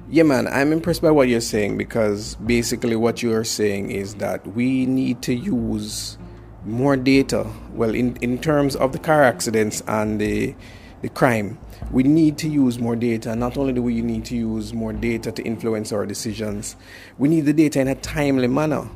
yeah, 0.09 0.23
man. 0.23 0.47
I'm 0.47 0.71
impressed 0.71 1.01
by 1.01 1.11
what 1.11 1.27
you're 1.27 1.41
saying 1.41 1.77
because 1.77 2.35
basically 2.35 2.95
what 2.95 3.21
you 3.21 3.33
are 3.33 3.43
saying 3.43 3.91
is 3.91 4.15
that 4.15 4.47
we 4.47 4.85
need 4.85 5.21
to 5.23 5.33
use 5.33 6.17
more 6.65 6.95
data. 6.95 7.45
Well, 7.73 7.93
in 7.93 8.15
in 8.17 8.37
terms 8.37 8.77
of 8.77 8.93
the 8.93 8.99
car 8.99 9.23
accidents 9.23 9.83
and 9.87 10.21
the 10.21 10.55
the 11.01 11.09
crime, 11.09 11.57
we 11.91 12.03
need 12.03 12.37
to 12.39 12.49
use 12.49 12.79
more 12.79 12.95
data. 12.95 13.35
Not 13.35 13.57
only 13.57 13.73
do 13.73 13.81
we 13.81 14.01
need 14.01 14.25
to 14.25 14.35
use 14.35 14.73
more 14.73 14.93
data 14.93 15.31
to 15.31 15.43
influence 15.43 15.91
our 15.91 16.05
decisions, 16.05 16.75
we 17.17 17.29
need 17.29 17.41
the 17.41 17.53
data 17.53 17.79
in 17.79 17.87
a 17.87 17.95
timely 17.95 18.47
manner. 18.47 18.89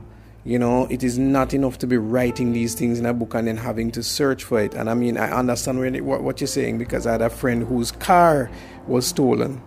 You 0.45 0.59
know, 0.59 0.87
it 0.89 1.03
is 1.03 1.17
not 1.17 1.53
enough 1.53 1.77
to 1.79 1.87
be 1.87 1.97
writing 1.97 2.51
these 2.51 2.75
things 2.75 2.99
in 2.99 3.05
a 3.05 3.13
book 3.13 3.33
and 3.33 3.47
then 3.47 3.55
having 3.55 3.91
to 3.91 4.03
search 4.03 4.43
for 4.43 4.59
it. 4.59 4.73
And 4.73 4.89
I 4.89 4.93
mean, 4.93 5.17
I 5.17 5.31
understand 5.31 5.79
what 6.05 6.41
you're 6.41 6.47
saying 6.47 6.77
because 6.77 7.07
I 7.07 7.13
had 7.13 7.21
a 7.21 7.29
friend 7.29 7.63
whose 7.63 7.91
car 7.91 8.51
was 8.85 9.07
stolen 9.07 9.61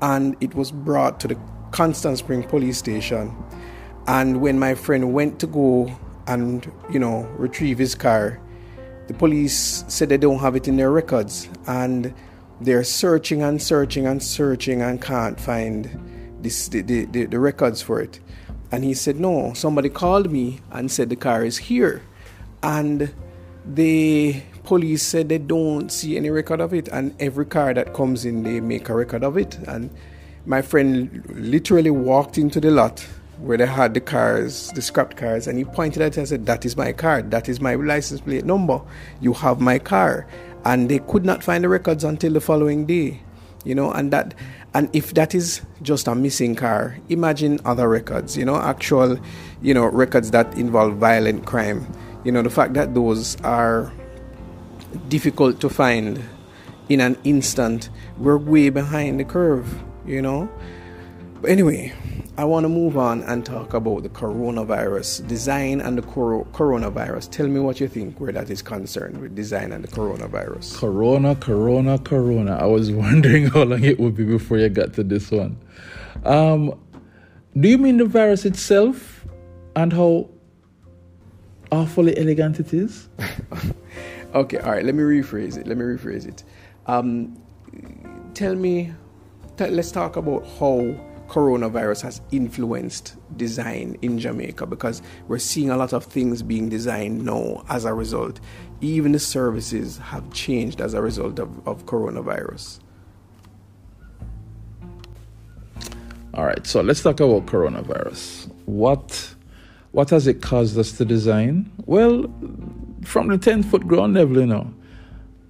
and 0.00 0.36
it 0.40 0.54
was 0.54 0.70
brought 0.70 1.18
to 1.20 1.28
the 1.28 1.38
Constant 1.72 2.18
Spring 2.18 2.44
police 2.44 2.78
station. 2.78 3.34
And 4.06 4.40
when 4.40 4.58
my 4.58 4.74
friend 4.74 5.12
went 5.12 5.40
to 5.40 5.46
go 5.46 5.92
and, 6.28 6.70
you 6.90 7.00
know, 7.00 7.22
retrieve 7.36 7.78
his 7.78 7.96
car, 7.96 8.40
the 9.08 9.14
police 9.14 9.84
said 9.88 10.08
they 10.08 10.18
don't 10.18 10.38
have 10.38 10.54
it 10.54 10.68
in 10.68 10.76
their 10.76 10.92
records 10.92 11.48
and 11.66 12.14
they're 12.64 12.84
searching 12.84 13.42
and 13.42 13.60
searching 13.60 14.06
and 14.06 14.22
searching 14.22 14.82
and 14.82 15.00
can't 15.00 15.38
find 15.38 16.38
this, 16.40 16.68
the, 16.68 16.82
the, 16.82 17.04
the, 17.06 17.26
the 17.26 17.38
records 17.38 17.82
for 17.82 18.00
it. 18.00 18.20
And 18.70 18.84
he 18.84 18.94
said, 18.94 19.20
No, 19.20 19.52
somebody 19.52 19.88
called 19.88 20.30
me 20.30 20.60
and 20.70 20.90
said 20.90 21.10
the 21.10 21.16
car 21.16 21.44
is 21.44 21.58
here. 21.58 22.02
And 22.62 23.12
the 23.66 24.42
police 24.64 25.02
said 25.02 25.28
they 25.28 25.38
don't 25.38 25.90
see 25.90 26.16
any 26.16 26.30
record 26.30 26.60
of 26.60 26.72
it. 26.72 26.88
And 26.88 27.14
every 27.20 27.46
car 27.46 27.74
that 27.74 27.92
comes 27.92 28.24
in, 28.24 28.42
they 28.42 28.60
make 28.60 28.88
a 28.88 28.94
record 28.94 29.24
of 29.24 29.36
it. 29.36 29.58
And 29.66 29.90
my 30.46 30.62
friend 30.62 31.24
literally 31.28 31.90
walked 31.90 32.38
into 32.38 32.60
the 32.60 32.70
lot 32.70 33.06
where 33.38 33.58
they 33.58 33.66
had 33.66 33.92
the 33.92 34.00
cars, 34.00 34.70
the 34.74 34.82
scrapped 34.82 35.16
cars, 35.16 35.48
and 35.48 35.58
he 35.58 35.64
pointed 35.64 36.00
at 36.00 36.12
it 36.12 36.18
and 36.18 36.28
said, 36.28 36.46
That 36.46 36.64
is 36.64 36.76
my 36.76 36.92
car, 36.92 37.22
that 37.22 37.48
is 37.48 37.60
my 37.60 37.74
license 37.74 38.20
plate 38.20 38.44
number, 38.44 38.80
you 39.20 39.32
have 39.34 39.60
my 39.60 39.78
car. 39.78 40.26
And 40.64 40.88
they 40.88 41.00
could 41.00 41.24
not 41.24 41.42
find 41.42 41.64
the 41.64 41.68
records 41.68 42.04
until 42.04 42.32
the 42.32 42.40
following 42.40 42.86
day. 42.86 43.20
You 43.64 43.76
know, 43.76 43.92
and 43.92 44.12
that 44.12 44.34
and 44.74 44.88
if 44.92 45.14
that 45.14 45.34
is 45.34 45.62
just 45.82 46.08
a 46.08 46.14
missing 46.14 46.54
car, 46.54 46.98
imagine 47.08 47.60
other 47.64 47.88
records, 47.88 48.36
you 48.36 48.44
know, 48.44 48.56
actual, 48.56 49.18
you 49.60 49.74
know, 49.74 49.84
records 49.84 50.30
that 50.30 50.56
involve 50.56 50.96
violent 50.96 51.46
crime. 51.46 51.86
You 52.24 52.32
know, 52.32 52.42
the 52.42 52.50
fact 52.50 52.74
that 52.74 52.94
those 52.94 53.40
are 53.42 53.92
difficult 55.08 55.60
to 55.60 55.68
find 55.68 56.22
in 56.88 57.00
an 57.00 57.16
instant, 57.24 57.90
we're 58.18 58.38
way 58.38 58.70
behind 58.70 59.20
the 59.20 59.24
curve, 59.24 59.82
you 60.06 60.22
know. 60.22 60.50
But 61.40 61.50
anyway, 61.50 61.92
I 62.38 62.44
want 62.46 62.64
to 62.64 62.68
move 62.68 62.96
on 62.96 63.22
and 63.24 63.44
talk 63.44 63.74
about 63.74 64.04
the 64.04 64.08
coronavirus 64.08 65.28
design 65.28 65.82
and 65.82 65.98
the 65.98 66.02
cor- 66.02 66.46
coronavirus. 66.46 67.30
Tell 67.30 67.46
me 67.46 67.60
what 67.60 67.78
you 67.78 67.88
think 67.88 68.18
where 68.18 68.32
that 68.32 68.48
is 68.48 68.62
concerned 68.62 69.20
with 69.20 69.34
design 69.34 69.70
and 69.70 69.84
the 69.84 69.88
coronavirus. 69.88 70.78
Corona, 70.78 71.36
corona, 71.36 71.98
corona. 71.98 72.56
I 72.56 72.64
was 72.64 72.90
wondering 73.04 73.48
how 73.48 73.64
long 73.64 73.84
it 73.84 74.00
would 74.00 74.16
be 74.16 74.24
before 74.24 74.56
you 74.56 74.70
got 74.70 74.94
to 74.94 75.02
this 75.02 75.30
one. 75.30 75.58
Um, 76.24 76.80
do 77.60 77.68
you 77.68 77.76
mean 77.76 77.98
the 77.98 78.06
virus 78.06 78.46
itself 78.46 79.26
and 79.76 79.92
how 79.92 80.30
awfully 81.70 82.16
elegant 82.16 82.60
it 82.60 82.72
is? 82.72 83.10
okay, 84.34 84.56
all 84.56 84.72
right. 84.72 84.84
Let 84.86 84.94
me 84.94 85.02
rephrase 85.02 85.58
it. 85.58 85.66
Let 85.66 85.76
me 85.76 85.84
rephrase 85.84 86.26
it. 86.26 86.44
Um, 86.86 87.38
tell 88.32 88.54
me. 88.54 88.94
T- 89.58 89.66
let's 89.66 89.92
talk 89.92 90.16
about 90.16 90.46
how 90.58 90.96
coronavirus 91.32 92.02
has 92.02 92.20
influenced 92.30 93.16
design 93.38 93.96
in 94.02 94.18
Jamaica 94.18 94.66
because 94.66 95.00
we're 95.28 95.38
seeing 95.38 95.70
a 95.70 95.76
lot 95.78 95.94
of 95.94 96.04
things 96.04 96.42
being 96.42 96.68
designed 96.68 97.24
now 97.24 97.64
as 97.70 97.86
a 97.86 97.94
result. 97.94 98.38
Even 98.82 99.12
the 99.12 99.18
services 99.18 99.96
have 99.96 100.30
changed 100.34 100.82
as 100.82 100.92
a 100.92 101.00
result 101.00 101.38
of, 101.38 101.66
of 101.66 101.86
coronavirus. 101.86 102.80
All 106.34 106.44
right, 106.44 106.66
so 106.66 106.82
let's 106.82 107.02
talk 107.02 107.20
about 107.20 107.46
coronavirus. 107.46 108.52
What 108.66 109.34
what 109.92 110.10
has 110.10 110.26
it 110.26 110.42
caused 110.42 110.78
us 110.78 110.92
to 110.92 111.04
design? 111.06 111.70
Well, 111.86 112.24
from 113.04 113.28
the 113.28 113.38
10 113.38 113.62
foot 113.62 113.86
ground 113.88 114.14
level, 114.14 114.38
you 114.38 114.46
know, 114.46 114.72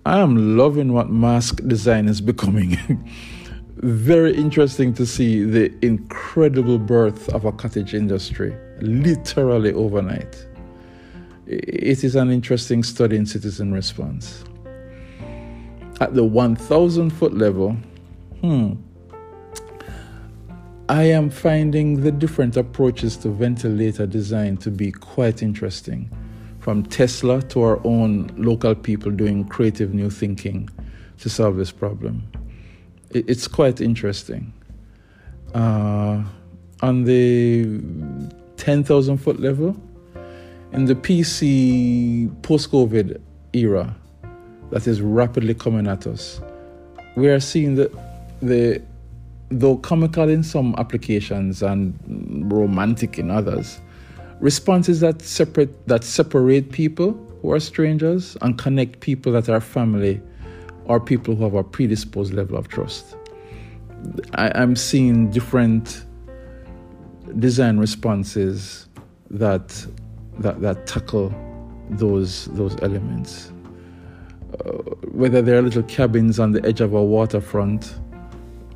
I 0.07 0.19
am 0.19 0.57
loving 0.57 0.93
what 0.93 1.11
mask 1.11 1.61
design 1.67 2.09
is 2.09 2.21
becoming. 2.21 2.79
Very 3.83 4.33
interesting 4.37 4.95
to 4.95 5.05
see 5.05 5.43
the 5.43 5.75
incredible 5.85 6.79
birth 6.79 7.29
of 7.31 7.45
a 7.45 7.51
cottage 7.51 7.95
industry, 7.95 8.57
literally 8.81 9.73
overnight. 9.73 10.47
It 11.49 12.05
is 12.05 12.15
an 12.15 12.31
interesting 12.31 12.85
study 12.85 13.17
in 13.17 13.27
citizen 13.27 13.73
response. 13.73 14.45
At 16.01 16.15
the 16.15 16.23
1,000 16.23 17.11
foot 17.11 17.35
level, 17.35 17.73
hmm, 18.41 18.75
I 20.89 21.03
am 21.03 21.29
finding 21.29 22.03
the 22.03 22.13
different 22.13 22.57
approaches 22.57 23.17
to 23.19 23.31
ventilator 23.31 24.07
design 24.07 24.59
to 24.59 24.71
be 24.71 24.93
quite 24.93 25.43
interesting 25.43 26.09
from 26.61 26.85
Tesla 26.85 27.43
to 27.43 27.63
our 27.63 27.85
own 27.85 28.31
local 28.37 28.77
people 28.77 29.11
doing 29.11 29.45
creative 29.45 29.93
new 29.93 30.09
thinking 30.09 30.71
to 31.19 31.29
solve 31.29 31.57
this 31.57 31.73
problem. 31.73 32.32
It's 33.15 33.47
quite 33.47 33.81
interesting. 33.81 34.53
Uh, 35.55 36.23
on 36.81 37.05
the 37.05 37.79
10,000 38.57 39.19
foot 39.19 39.39
level, 39.39 39.77
in 40.73 40.87
the 40.87 40.95
PC 40.95 42.43
post 42.43 42.71
COVID 42.71 43.21
era 43.53 43.95
that 44.71 44.87
is 44.87 45.03
rapidly 45.03 45.55
coming 45.55 45.87
at 45.87 46.07
us, 46.07 46.41
we 47.15 47.29
are 47.29 47.41
seeing 47.41 47.75
that 47.75 47.93
the 48.41 48.83
though 49.51 49.77
comical 49.77 50.31
in 50.31 50.43
some 50.43 50.75
applications 50.79 51.63
and 51.63 51.95
romantic 52.51 53.19
in 53.19 53.31
others, 53.31 53.81
responses 54.41 55.01
that 55.01 55.21
separate 55.21 55.87
that 55.87 56.03
separate 56.03 56.73
people 56.73 57.13
who 57.43 57.53
are 57.53 57.61
strangers 57.61 58.37
and 58.41 58.57
connect 58.57 59.01
people 59.01 59.33
that 59.33 59.51
are 59.51 59.61
family 59.61 60.23
or 60.87 61.01
people 61.01 61.35
who 61.35 61.45
have 61.45 61.55
a 61.55 61.65
predisposed 61.65 62.33
level 62.33 62.57
of 62.57 62.69
trust. 62.69 63.17
I, 64.35 64.51
am 64.61 64.75
seeing 64.77 65.31
different 65.31 66.05
design 67.39 67.79
responses 67.79 68.89
that 69.31 69.87
that 70.39 70.61
that 70.61 70.87
tackle 70.87 71.33
those 71.91 72.47
those 72.53 72.77
elements. 72.83 73.53
Uh, 74.53 74.73
whether 75.13 75.41
they're 75.41 75.63
little 75.63 75.83
cabins 75.85 76.39
on 76.39 76.53
the 76.53 76.65
edge 76.67 76.81
of 76.81 76.93
a 76.93 77.03
waterfront 77.03 77.95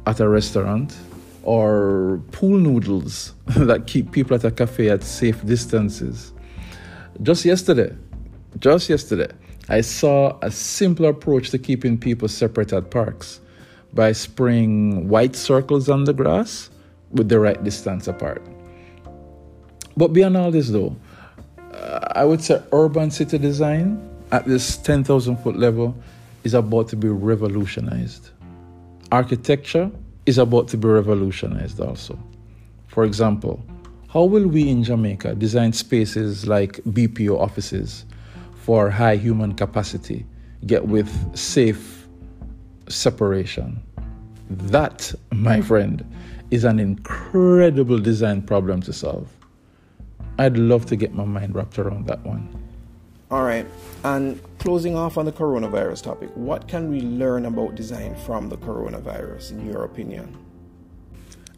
at 0.07 0.21
a 0.21 0.29
restaurant 0.29 0.97
or 1.43 2.21
pool 2.33 2.59
noodles 2.59 3.35
that 3.47 3.87
keep 3.87 4.11
people 4.13 4.35
at 4.35 4.45
a 4.45 4.51
cafe 4.51 4.89
at 4.89 5.03
safe 5.03 5.45
distances. 5.45 6.33
Just 7.23 7.45
yesterday, 7.45 7.95
just 8.59 8.89
yesterday, 8.89 9.29
I 9.69 9.81
saw 9.81 10.39
a 10.43 10.51
simpler 10.51 11.09
approach 11.09 11.51
to 11.51 11.59
keeping 11.59 11.99
people 11.99 12.29
separate 12.29 12.73
at 12.73 12.91
parks 12.91 13.41
by 13.95 14.13
spraying 14.13 15.09
white 15.09 15.35
circles 15.35 15.89
on 15.89 16.05
the 16.05 16.13
grass 16.13 16.71
with 17.11 17.29
the 17.29 17.41
right 17.41 17.63
distance 17.65 18.07
apart. 18.07 18.43
But 19.97 20.09
beyond 20.13 20.37
all 20.37 20.51
this, 20.51 20.69
though, 20.69 20.95
uh, 21.73 22.13
I 22.13 22.25
would 22.25 22.43
say 22.43 22.63
urban 22.73 23.11
city 23.11 23.39
design 23.39 24.09
at 24.31 24.47
this 24.47 24.77
10,000 24.77 25.37
foot 25.39 25.57
level 25.57 25.97
is 26.45 26.55
about 26.55 26.89
to 26.91 26.97
be 26.97 27.09
revolutionized. 27.09 28.31
Architecture 29.11 29.91
is 30.27 30.39
about 30.39 30.69
to 30.69 30.77
be 30.77 30.87
revolutionized 30.87 31.81
also. 31.81 32.19
For 32.89 33.05
example, 33.05 33.65
how 34.09 34.25
will 34.25 34.47
we 34.47 34.69
in 34.69 34.85
Jamaica 34.85 35.35
design 35.35 35.73
spaces 35.73 36.47
like 36.47 36.77
BPO 36.85 37.39
offices 37.39 38.05
for 38.67 38.91
high 38.91 39.15
human 39.15 39.55
capacity, 39.55 40.27
get 40.67 40.89
with 40.89 41.09
safe 41.37 42.09
separation? 42.89 43.81
That, 44.51 45.15
my 45.31 45.61
friend, 45.61 46.05
is 46.51 46.65
an 46.65 46.81
incredible 46.81 48.01
design 48.01 48.43
problem 48.43 48.83
to 48.83 48.93
solve. 48.93 49.29
I'd 50.41 50.59
love 50.59 50.85
to 50.87 50.97
get 50.97 51.15
my 51.15 51.25
mind 51.25 51.55
wrapped 51.55 51.79
around 51.79 52.09
that 52.09 52.27
one. 52.27 52.43
All 53.31 53.45
right. 53.45 53.67
And 54.03 54.41
closing 54.59 54.97
off 54.97 55.17
on 55.17 55.27
the 55.27 55.33
coronavirus 55.33 56.03
topic, 56.03 56.31
what 56.35 56.67
can 56.67 56.91
we 56.91 57.03
learn 57.03 57.47
about 57.47 57.77
design 57.77 58.17
from 58.17 58.49
the 58.49 58.57
coronavirus, 58.57 59.53
in 59.53 59.65
your 59.71 59.85
opinion? 59.85 60.37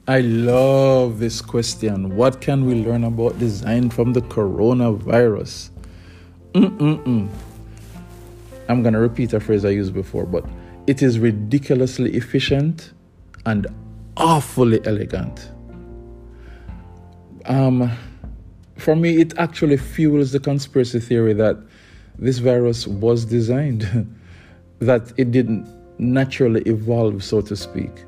I 0.06 0.20
love 0.20 1.20
this 1.20 1.40
question. 1.40 2.14
What 2.16 2.42
can 2.42 2.66
we 2.66 2.84
learn 2.84 3.04
about 3.04 3.38
design 3.38 3.88
from 3.88 4.12
the 4.12 4.20
coronavirus? 4.20 5.70
Mm-mm-mm. 6.54 7.28
I'm 8.68 8.82
going 8.82 8.94
to 8.94 9.00
repeat 9.00 9.32
a 9.32 9.40
phrase 9.40 9.64
I 9.64 9.70
used 9.70 9.94
before, 9.94 10.26
but 10.26 10.44
it 10.86 11.02
is 11.02 11.18
ridiculously 11.18 12.14
efficient 12.14 12.92
and 13.46 13.66
awfully 14.16 14.80
elegant. 14.84 15.50
Um, 17.46 17.90
for 18.76 18.94
me, 18.94 19.20
it 19.20 19.36
actually 19.38 19.76
fuels 19.76 20.32
the 20.32 20.40
conspiracy 20.40 21.00
theory 21.00 21.32
that 21.34 21.56
this 22.18 22.38
virus 22.38 22.86
was 22.86 23.24
designed, 23.24 24.14
that 24.80 25.12
it 25.16 25.30
didn't 25.30 25.66
naturally 25.98 26.62
evolve, 26.62 27.24
so 27.24 27.40
to 27.40 27.56
speak. 27.56 28.04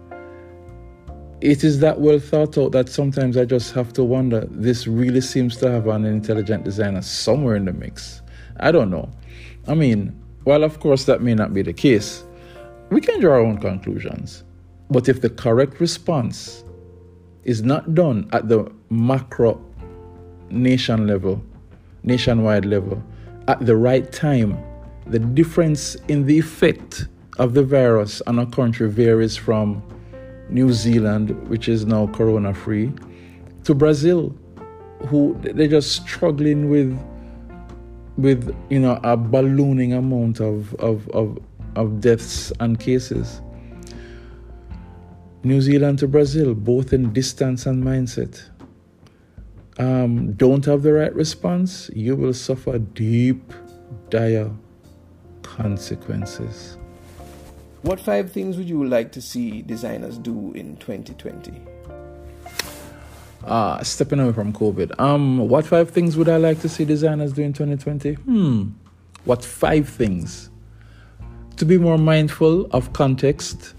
It 1.40 1.64
is 1.64 1.80
that 1.80 2.00
well 2.00 2.18
thought 2.18 2.58
out 2.58 2.72
that 2.72 2.90
sometimes 2.90 3.38
I 3.38 3.46
just 3.46 3.72
have 3.72 3.94
to 3.94 4.04
wonder 4.04 4.46
this 4.50 4.86
really 4.86 5.22
seems 5.22 5.56
to 5.58 5.70
have 5.70 5.86
an 5.86 6.04
intelligent 6.04 6.64
designer 6.64 7.00
somewhere 7.00 7.56
in 7.56 7.64
the 7.64 7.72
mix. 7.72 8.20
I 8.60 8.70
don't 8.70 8.90
know. 8.90 9.10
I 9.66 9.74
mean, 9.74 10.18
while 10.44 10.62
of 10.62 10.80
course 10.80 11.04
that 11.04 11.22
may 11.22 11.34
not 11.34 11.52
be 11.52 11.62
the 11.62 11.72
case, 11.72 12.24
we 12.90 13.00
can 13.00 13.20
draw 13.20 13.34
our 13.34 13.40
own 13.40 13.58
conclusions. 13.58 14.44
But 14.90 15.08
if 15.08 15.20
the 15.20 15.30
correct 15.30 15.80
response 15.80 16.64
is 17.44 17.62
not 17.62 17.94
done 17.94 18.28
at 18.32 18.48
the 18.48 18.70
macro 18.90 19.64
nation 20.50 21.06
level, 21.06 21.42
nationwide 22.02 22.64
level, 22.64 23.02
at 23.48 23.64
the 23.64 23.76
right 23.76 24.10
time, 24.12 24.58
the 25.06 25.18
difference 25.18 25.94
in 26.08 26.26
the 26.26 26.38
effect 26.38 27.08
of 27.38 27.54
the 27.54 27.62
virus 27.62 28.20
on 28.26 28.38
a 28.38 28.46
country 28.46 28.88
varies 28.88 29.36
from 29.36 29.82
New 30.48 30.72
Zealand, 30.72 31.30
which 31.48 31.68
is 31.68 31.86
now 31.86 32.08
corona 32.08 32.52
free, 32.52 32.92
to 33.64 33.74
Brazil, 33.74 34.34
who 35.06 35.36
they're 35.40 35.68
just 35.68 35.92
struggling 35.92 36.68
with 36.68 36.98
with 38.20 38.54
you 38.68 38.80
know 38.80 39.00
a 39.02 39.16
ballooning 39.16 39.92
amount 39.92 40.40
of, 40.40 40.74
of, 40.74 41.08
of, 41.10 41.38
of 41.76 42.00
deaths 42.00 42.52
and 42.60 42.78
cases. 42.78 43.40
New 45.42 45.60
Zealand 45.60 45.98
to 46.00 46.08
Brazil, 46.08 46.54
both 46.54 46.92
in 46.92 47.12
distance 47.14 47.64
and 47.64 47.82
mindset 47.82 48.50
um, 49.80 50.32
don't 50.32 50.64
have 50.66 50.82
the 50.82 50.92
right 50.92 51.14
response, 51.14 51.90
you 51.94 52.14
will 52.14 52.34
suffer 52.34 52.78
deep, 52.78 53.52
dire 54.10 54.50
consequences. 55.42 56.76
What 57.82 57.98
five 57.98 58.30
things 58.30 58.58
would 58.58 58.68
you 58.68 58.84
like 58.84 59.10
to 59.12 59.22
see 59.22 59.62
designers 59.62 60.18
do 60.18 60.52
in 60.52 60.76
2020? 60.76 61.62
Uh, 63.44 63.82
stepping 63.82 64.20
away 64.20 64.32
from 64.32 64.52
COVID. 64.52 65.00
Um, 65.00 65.38
what 65.48 65.66
five 65.66 65.90
things 65.90 66.16
would 66.16 66.28
I 66.28 66.36
like 66.36 66.60
to 66.60 66.68
see 66.68 66.84
designers 66.84 67.32
do 67.32 67.42
in 67.42 67.54
2020? 67.54 68.14
Hmm. 68.14 68.68
What 69.24 69.42
five 69.44 69.88
things? 69.88 70.50
To 71.56 71.64
be 71.64 71.78
more 71.78 71.96
mindful 71.96 72.66
of 72.66 72.92
context, 72.92 73.74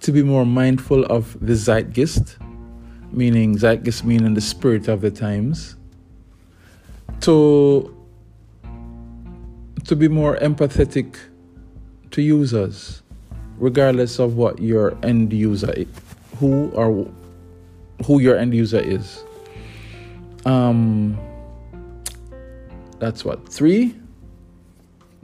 to 0.00 0.12
be 0.12 0.22
more 0.22 0.46
mindful 0.46 1.04
of 1.06 1.36
the 1.44 1.54
zeitgeist, 1.54 2.36
meaning 3.10 3.56
zeitgeist 3.56 4.04
meaning 4.04 4.34
the 4.34 4.40
spirit 4.40 4.86
of 4.86 5.00
the 5.00 5.10
times, 5.10 5.76
to 7.20 7.94
to 9.84 9.96
be 9.96 10.06
more 10.06 10.36
empathetic 10.36 11.16
to 12.10 12.22
users, 12.22 13.02
regardless 13.56 14.18
of 14.18 14.36
what 14.36 14.60
your 14.60 14.96
end 15.02 15.32
user, 15.32 15.74
who 16.38 16.70
or 16.70 17.08
who 18.06 18.20
your 18.20 18.36
end 18.36 18.54
user 18.54 18.80
is. 18.80 19.24
Um, 20.44 21.18
that's 22.98 23.24
what 23.24 23.48
three. 23.48 23.94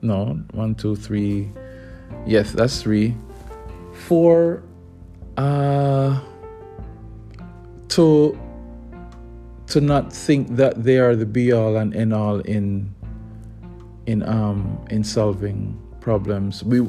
No, 0.02 0.38
one, 0.52 0.74
two, 0.74 0.96
three. 0.96 1.50
Yes, 2.26 2.52
that's 2.52 2.82
three. 2.82 3.14
Four. 3.92 4.62
Uh 5.36 6.20
to 7.94 8.36
to 9.68 9.80
not 9.80 10.12
think 10.12 10.56
that 10.56 10.82
they 10.82 10.98
are 10.98 11.14
the 11.14 11.24
be 11.24 11.52
all 11.52 11.76
and 11.76 11.94
end 11.94 12.12
all 12.12 12.40
in 12.40 12.92
in 14.06 14.22
um 14.24 14.84
in 14.90 15.04
solving 15.04 15.80
problems. 16.00 16.64
We 16.64 16.84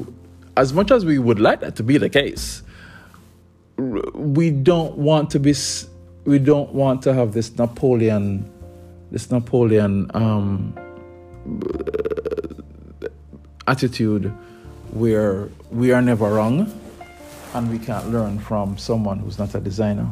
as 0.56 0.72
much 0.72 0.90
as 0.90 1.04
we 1.04 1.18
would 1.18 1.38
like 1.38 1.60
that 1.60 1.76
to 1.76 1.82
be 1.82 1.96
the 1.96 2.08
case, 2.08 2.62
we 3.78 4.50
don't 4.50 4.96
want 4.96 5.30
to 5.30 5.38
be 5.38 5.54
we 6.24 6.38
don't 6.38 6.72
want 6.72 7.02
to 7.02 7.14
have 7.14 7.32
this 7.32 7.56
Napoleon 7.56 8.50
this 9.10 9.30
Napoleon 9.30 10.10
um, 10.14 10.74
attitude 13.66 14.32
where 14.92 15.48
we 15.70 15.92
are 15.92 16.02
never 16.02 16.32
wrong 16.32 16.72
and 17.54 17.70
we 17.70 17.78
can't 17.78 18.10
learn 18.10 18.38
from 18.38 18.76
someone 18.76 19.18
who's 19.18 19.38
not 19.38 19.54
a 19.54 19.60
designer. 19.60 20.10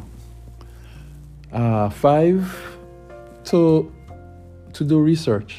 Uh, 1.51 1.89
five, 1.89 2.41
to 3.45 3.91
to 4.73 4.83
do 4.83 4.99
research. 4.99 5.57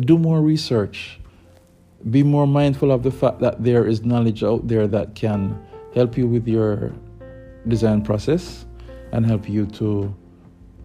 Do 0.00 0.18
more 0.18 0.40
research. 0.40 1.20
Be 2.10 2.22
more 2.22 2.46
mindful 2.46 2.90
of 2.90 3.02
the 3.02 3.10
fact 3.10 3.40
that 3.40 3.62
there 3.62 3.86
is 3.86 4.04
knowledge 4.04 4.42
out 4.42 4.66
there 4.68 4.86
that 4.88 5.14
can 5.14 5.58
help 5.94 6.16
you 6.16 6.26
with 6.26 6.46
your 6.46 6.92
design 7.68 8.02
process 8.02 8.66
and 9.12 9.24
help 9.24 9.48
you 9.48 9.66
to 9.66 10.14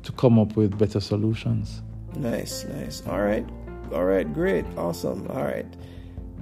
to 0.03 0.11
come 0.13 0.39
up 0.39 0.55
with 0.55 0.77
better 0.77 0.99
solutions. 0.99 1.81
Nice, 2.15 2.65
nice. 2.65 3.03
All 3.07 3.21
right. 3.21 3.45
All 3.93 4.05
right, 4.05 4.31
great. 4.33 4.65
Awesome. 4.77 5.27
All 5.29 5.43
right. 5.43 5.65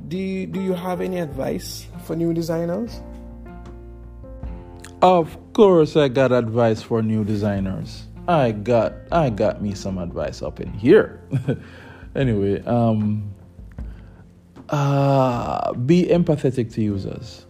Do 0.08 0.18
you, 0.18 0.46
do 0.46 0.62
you 0.62 0.74
have 0.74 1.02
any 1.02 1.20
advice 1.20 1.88
for 2.06 2.16
new 2.16 2.34
designers? 2.34 3.02
Of 5.02 5.38
course 5.54 5.98
I 5.98 6.08
got 6.08 6.32
advice 6.32 6.82
for 6.82 7.02
new 7.02 7.24
designers. 7.24 8.06
I 8.28 8.52
got 8.52 8.94
I 9.12 9.30
got 9.30 9.62
me 9.62 9.74
some 9.74 9.98
advice 9.98 10.42
up 10.42 10.60
in 10.60 10.72
here. 10.74 11.22
anyway, 12.16 12.62
um 12.66 13.34
uh, 14.70 15.74
be 15.74 16.06
empathetic 16.08 16.74
to 16.74 16.82
users. 16.82 17.47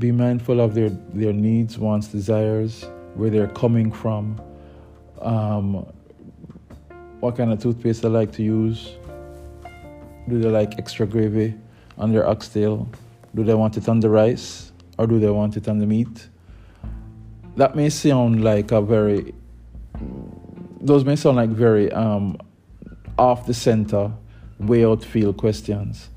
Be 0.00 0.12
mindful 0.12 0.62
of 0.62 0.74
their, 0.74 0.88
their 0.88 1.34
needs, 1.34 1.76
wants, 1.76 2.08
desires, 2.08 2.86
where 3.16 3.28
they're 3.28 3.48
coming 3.48 3.92
from, 3.92 4.40
um, 5.20 5.86
what 7.20 7.36
kind 7.36 7.52
of 7.52 7.60
toothpaste 7.62 8.00
they 8.00 8.08
like 8.08 8.32
to 8.32 8.42
use. 8.42 8.94
Do 10.26 10.38
they 10.40 10.48
like 10.48 10.78
extra 10.78 11.06
gravy 11.06 11.54
on 11.98 12.12
their 12.14 12.26
oxtail? 12.26 12.88
Do 13.34 13.44
they 13.44 13.52
want 13.52 13.76
it 13.76 13.90
on 13.90 14.00
the 14.00 14.08
rice 14.08 14.72
or 14.96 15.06
do 15.06 15.20
they 15.20 15.28
want 15.28 15.58
it 15.58 15.68
on 15.68 15.78
the 15.78 15.86
meat? 15.86 16.28
That 17.56 17.76
may 17.76 17.90
sound 17.90 18.42
like 18.42 18.72
a 18.72 18.80
very, 18.80 19.34
those 20.80 21.04
may 21.04 21.16
sound 21.16 21.36
like 21.36 21.50
very 21.50 21.92
um, 21.92 22.38
off 23.18 23.44
the 23.44 23.52
center, 23.52 24.10
way 24.58 24.82
out 24.82 25.04
field 25.04 25.36
questions. 25.36 26.08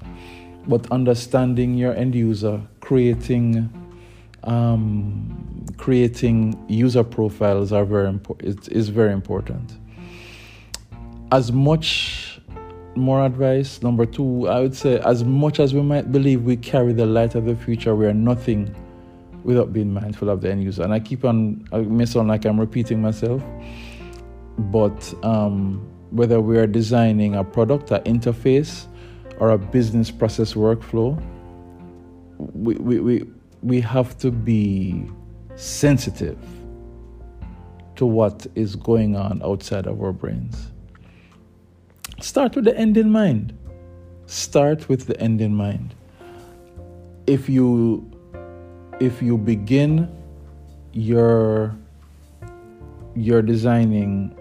But 0.66 0.90
understanding 0.90 1.74
your 1.74 1.94
end 1.94 2.16
user, 2.16 2.62
creating 2.84 3.70
um, 4.44 5.66
creating 5.78 6.38
user 6.68 7.04
profiles 7.04 7.72
are 7.72 7.86
very 7.86 8.10
important. 8.10 8.68
Is 8.68 8.90
very 8.90 9.14
important. 9.14 9.78
As 11.32 11.52
much 11.52 12.42
more 12.96 13.26
advice. 13.26 13.82
Number 13.82 14.06
two, 14.06 14.48
I 14.48 14.60
would 14.60 14.76
say, 14.76 15.00
as 15.00 15.24
much 15.24 15.60
as 15.60 15.74
we 15.74 15.82
might 15.82 16.12
believe 16.12 16.44
we 16.44 16.58
carry 16.58 16.94
the 16.94 17.06
light 17.06 17.34
of 17.36 17.46
the 17.46 17.56
future, 17.56 17.96
we 17.96 18.06
are 18.06 18.14
nothing 18.14 18.76
without 19.44 19.74
being 19.74 19.92
mindful 19.92 20.30
of 20.30 20.42
the 20.42 20.52
end 20.52 20.64
user. 20.64 20.84
And 20.84 20.94
I 20.94 21.00
keep 21.00 21.26
on, 21.26 21.68
I 21.72 21.80
may 21.80 22.06
sound 22.06 22.28
like 22.28 22.46
I'm 22.46 22.60
repeating 22.60 23.02
myself, 23.02 23.42
but 24.58 25.14
um, 25.24 25.88
whether 26.12 26.40
we 26.40 26.58
are 26.58 26.68
designing 26.68 27.36
a 27.36 27.44
product, 27.44 27.92
an 27.92 28.02
interface, 28.04 28.86
or 29.40 29.50
a 29.50 29.58
business 29.58 30.12
process 30.12 30.54
workflow, 30.54 31.20
we, 32.54 32.76
we, 32.76 33.00
we, 33.00 33.24
we 33.62 33.82
have 33.82 34.18
to 34.20 34.32
be 34.32 35.06
sensitive 35.56 36.38
to 37.96 38.06
what 38.06 38.48
is 38.56 38.76
going 38.76 39.16
on 39.16 39.42
outside 39.44 39.88
of 39.88 40.02
our 40.02 40.12
brains. 40.12 40.72
Start 42.20 42.56
with 42.56 42.66
the 42.66 42.78
end 42.78 42.98
in 42.98 43.12
mind. 43.12 43.58
Start 44.26 44.90
with 44.90 45.08
the 45.08 45.20
end 45.20 45.42
in 45.42 45.56
mind. 45.56 45.96
If 47.28 47.50
you 47.50 48.10
if 49.00 49.22
you 49.22 49.38
begin 49.38 50.10
your 50.94 51.76
your 53.16 53.42
designing 53.42 54.36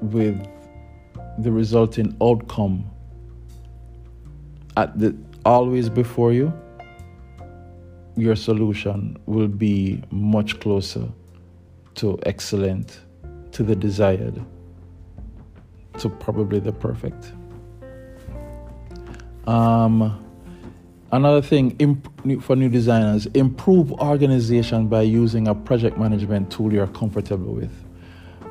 with 0.00 0.46
the 1.38 1.50
resulting 1.50 2.16
outcome 2.22 2.88
at 4.76 4.98
the 4.98 5.16
always 5.44 5.88
before 5.88 6.32
you 6.32 6.52
your 8.16 8.34
solution 8.34 9.16
will 9.26 9.48
be 9.48 10.02
much 10.10 10.58
closer 10.60 11.08
to 11.96 12.18
excellent, 12.24 13.00
to 13.52 13.62
the 13.62 13.76
desired, 13.76 14.42
to 15.98 16.08
probably 16.08 16.58
the 16.58 16.72
perfect. 16.72 17.32
Um, 19.46 20.22
another 21.12 21.42
thing 21.42 21.76
imp- 21.78 22.42
for 22.42 22.56
new 22.56 22.68
designers 22.68 23.26
improve 23.26 23.92
organization 23.92 24.88
by 24.88 25.02
using 25.02 25.48
a 25.48 25.54
project 25.54 25.98
management 25.98 26.50
tool 26.50 26.72
you're 26.72 26.86
comfortable 26.88 27.54
with, 27.54 27.72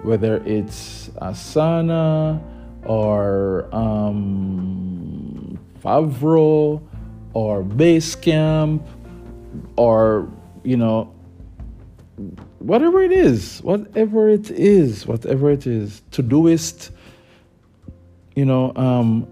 whether 0.03 0.37
it's 0.45 1.09
Asana 1.21 2.41
or 2.85 3.67
um, 3.75 5.59
Favro 5.83 6.81
or 7.33 7.63
Basecamp 7.63 8.81
or 9.75 10.31
you 10.63 10.77
know 10.77 11.13
whatever 12.59 13.01
it 13.01 13.11
is 13.11 13.59
whatever 13.61 14.29
it 14.29 14.49
is 14.51 15.05
whatever 15.05 15.51
it 15.51 15.67
is 15.67 16.01
Todoist 16.11 16.91
you 18.35 18.45
know 18.45 18.73
um, 18.75 19.27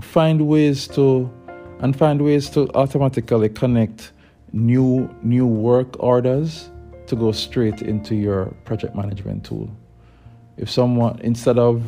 find 0.00 0.46
ways 0.46 0.88
to 0.88 1.30
and 1.80 1.96
find 1.96 2.22
ways 2.22 2.50
to 2.50 2.70
automatically 2.74 3.48
connect 3.48 4.12
new 4.52 5.08
new 5.22 5.46
work 5.46 6.02
orders 6.02 6.70
to 7.06 7.16
go 7.16 7.32
straight 7.32 7.82
into 7.82 8.14
your 8.14 8.46
project 8.64 8.94
management 8.94 9.44
tool. 9.44 9.70
If 10.56 10.70
someone 10.70 11.18
instead 11.20 11.58
of 11.58 11.82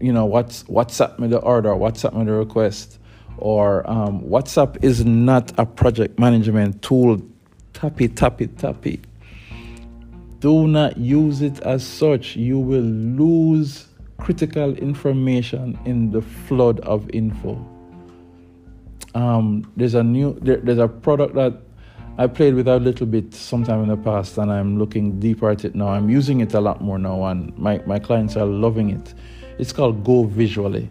you 0.00 0.12
know 0.12 0.24
what's 0.24 0.62
whatsapp 0.64 1.18
me 1.18 1.28
the 1.28 1.38
order 1.38 1.70
whatsapp 1.70 2.14
me 2.14 2.24
the 2.24 2.32
request 2.32 2.98
or 3.40 3.88
um, 3.90 4.22
WhatsApp 4.22 4.82
is 4.82 5.04
not 5.04 5.52
a 5.58 5.66
project 5.66 6.18
management 6.18 6.82
tool. 6.82 7.20
Tap 7.72 8.00
it, 8.00 8.16
tap 8.16 8.40
it, 8.40 8.58
tap 8.58 8.86
it. 8.86 9.00
Do 10.40 10.66
not 10.66 10.96
use 10.96 11.42
it 11.42 11.60
as 11.60 11.86
such. 11.86 12.36
You 12.36 12.58
will 12.58 12.82
lose 12.82 13.88
critical 14.18 14.74
information 14.76 15.78
in 15.84 16.10
the 16.10 16.22
flood 16.22 16.80
of 16.80 17.08
info. 17.10 17.54
Um, 19.14 19.70
there's 19.76 19.94
a 19.94 20.02
new 20.02 20.38
there, 20.40 20.58
there's 20.58 20.78
a 20.78 20.88
product 20.88 21.34
that 21.34 21.54
I 22.18 22.26
played 22.26 22.54
with 22.54 22.68
a 22.68 22.78
little 22.78 23.06
bit 23.06 23.34
sometime 23.34 23.82
in 23.82 23.88
the 23.88 23.96
past, 23.96 24.38
and 24.38 24.52
I'm 24.52 24.78
looking 24.78 25.18
deeper 25.18 25.50
at 25.50 25.64
it 25.64 25.74
now. 25.74 25.88
I'm 25.88 26.10
using 26.10 26.40
it 26.40 26.54
a 26.54 26.60
lot 26.60 26.80
more 26.80 26.98
now, 26.98 27.24
and 27.24 27.56
my, 27.58 27.80
my 27.86 27.98
clients 27.98 28.36
are 28.36 28.44
loving 28.44 28.90
it. 28.90 29.14
It's 29.58 29.72
called 29.72 30.04
GoVisually 30.04 30.90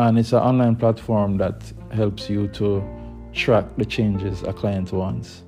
and 0.00 0.18
it's 0.18 0.32
an 0.32 0.38
online 0.38 0.76
platform 0.76 1.36
that 1.36 1.72
helps 1.92 2.30
you 2.30 2.48
to 2.48 2.82
track 3.34 3.66
the 3.76 3.84
changes 3.84 4.42
a 4.44 4.52
client 4.52 4.92
wants. 4.92 5.42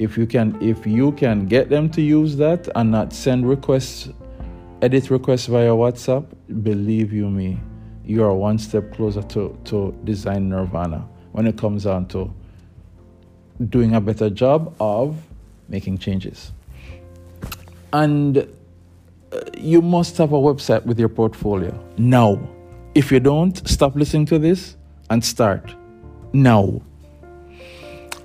If 0.00 0.18
you 0.18 0.26
can 0.26 0.60
if 0.60 0.86
you 0.86 1.12
can 1.12 1.46
get 1.46 1.70
them 1.70 1.88
to 1.90 2.02
use 2.02 2.36
that 2.36 2.68
and 2.74 2.90
not 2.90 3.12
send 3.12 3.48
requests 3.48 4.08
edit 4.82 5.08
requests 5.08 5.46
via 5.46 5.70
whatsapp 5.70 6.26
believe 6.62 7.12
you 7.12 7.30
me 7.30 7.58
you 8.04 8.22
are 8.22 8.34
one 8.34 8.58
step 8.58 8.92
closer 8.92 9.22
to, 9.22 9.56
to 9.64 9.94
design 10.04 10.48
nirvana 10.48 11.08
when 11.32 11.46
it 11.46 11.56
comes 11.56 11.84
down 11.84 12.06
to 12.06 12.32
doing 13.68 13.94
a 13.94 14.00
better 14.00 14.28
job 14.28 14.74
of 14.80 15.16
making 15.68 15.98
changes. 15.98 16.52
And 17.92 18.38
uh, 19.32 19.40
you 19.56 19.80
must 19.80 20.18
have 20.18 20.32
a 20.32 20.38
website 20.38 20.84
with 20.84 20.98
your 20.98 21.08
portfolio 21.08 21.72
now 21.96 22.38
if 22.96 23.12
you 23.12 23.20
don't, 23.20 23.68
stop 23.68 23.94
listening 23.94 24.24
to 24.24 24.38
this 24.38 24.74
and 25.10 25.22
start 25.22 25.74
now. 26.32 26.80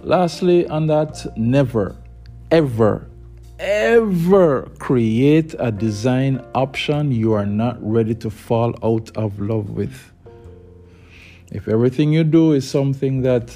Lastly, 0.02 0.66
on 0.68 0.88
that, 0.88 1.28
never, 1.38 1.98
ever, 2.52 3.10
ever 3.60 4.72
create 4.80 5.56
a 5.60 5.74
design 5.74 6.42
option 6.56 7.12
you 7.12 7.34
are 7.34 7.46
not 7.46 7.78
ready 7.82 8.16
to 8.16 8.30
fall 8.30 8.74
out 8.82 9.12
of 9.18 9.42
love 9.42 9.72
with. 9.72 10.14
If 11.52 11.68
everything 11.68 12.14
you 12.14 12.24
do 12.24 12.54
is 12.54 12.68
something 12.68 13.22
that 13.24 13.54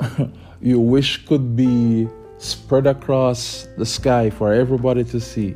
you 0.62 0.80
wish 0.80 1.26
could 1.26 1.56
be 1.56 2.08
spread 2.38 2.86
across 2.86 3.68
the 3.76 3.84
sky 3.84 4.30
for 4.30 4.54
everybody 4.54 5.04
to 5.04 5.20
see, 5.20 5.54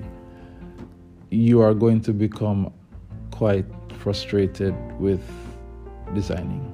you 1.31 1.63
are 1.63 1.73
going 1.73 2.03
to 2.03 2.13
become 2.13 2.71
quite 3.31 3.65
frustrated 4.03 4.75
with 4.99 5.23
designing. 6.12 6.67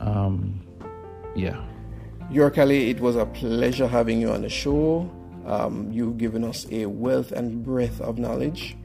Um, 0.00 0.60
yeah. 1.36 1.64
Kelly, 2.50 2.90
it 2.90 3.00
was 3.00 3.14
a 3.14 3.26
pleasure 3.26 3.86
having 3.86 4.20
you 4.20 4.30
on 4.30 4.42
the 4.42 4.48
show. 4.48 5.10
Um, 5.46 5.92
you've 5.92 6.18
given 6.18 6.42
us 6.42 6.66
a 6.72 6.86
wealth 6.86 7.30
and 7.30 7.64
breadth 7.64 8.00
of 8.00 8.18
knowledge. 8.18 8.76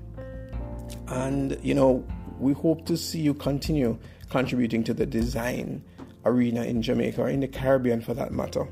And, 1.07 1.57
you 1.63 1.73
know, 1.73 2.05
we 2.39 2.53
hope 2.53 2.85
to 2.85 2.95
see 2.95 3.19
you 3.19 3.33
continue 3.33 3.97
contributing 4.29 4.83
to 4.83 4.93
the 4.93 5.05
design 5.05 5.83
arena 6.23 6.63
in 6.63 6.81
Jamaica 6.81 7.21
or 7.21 7.29
in 7.29 7.39
the 7.39 7.47
Caribbean 7.47 8.01
for 8.01 8.13
that 8.13 8.31
matter. 8.31 8.67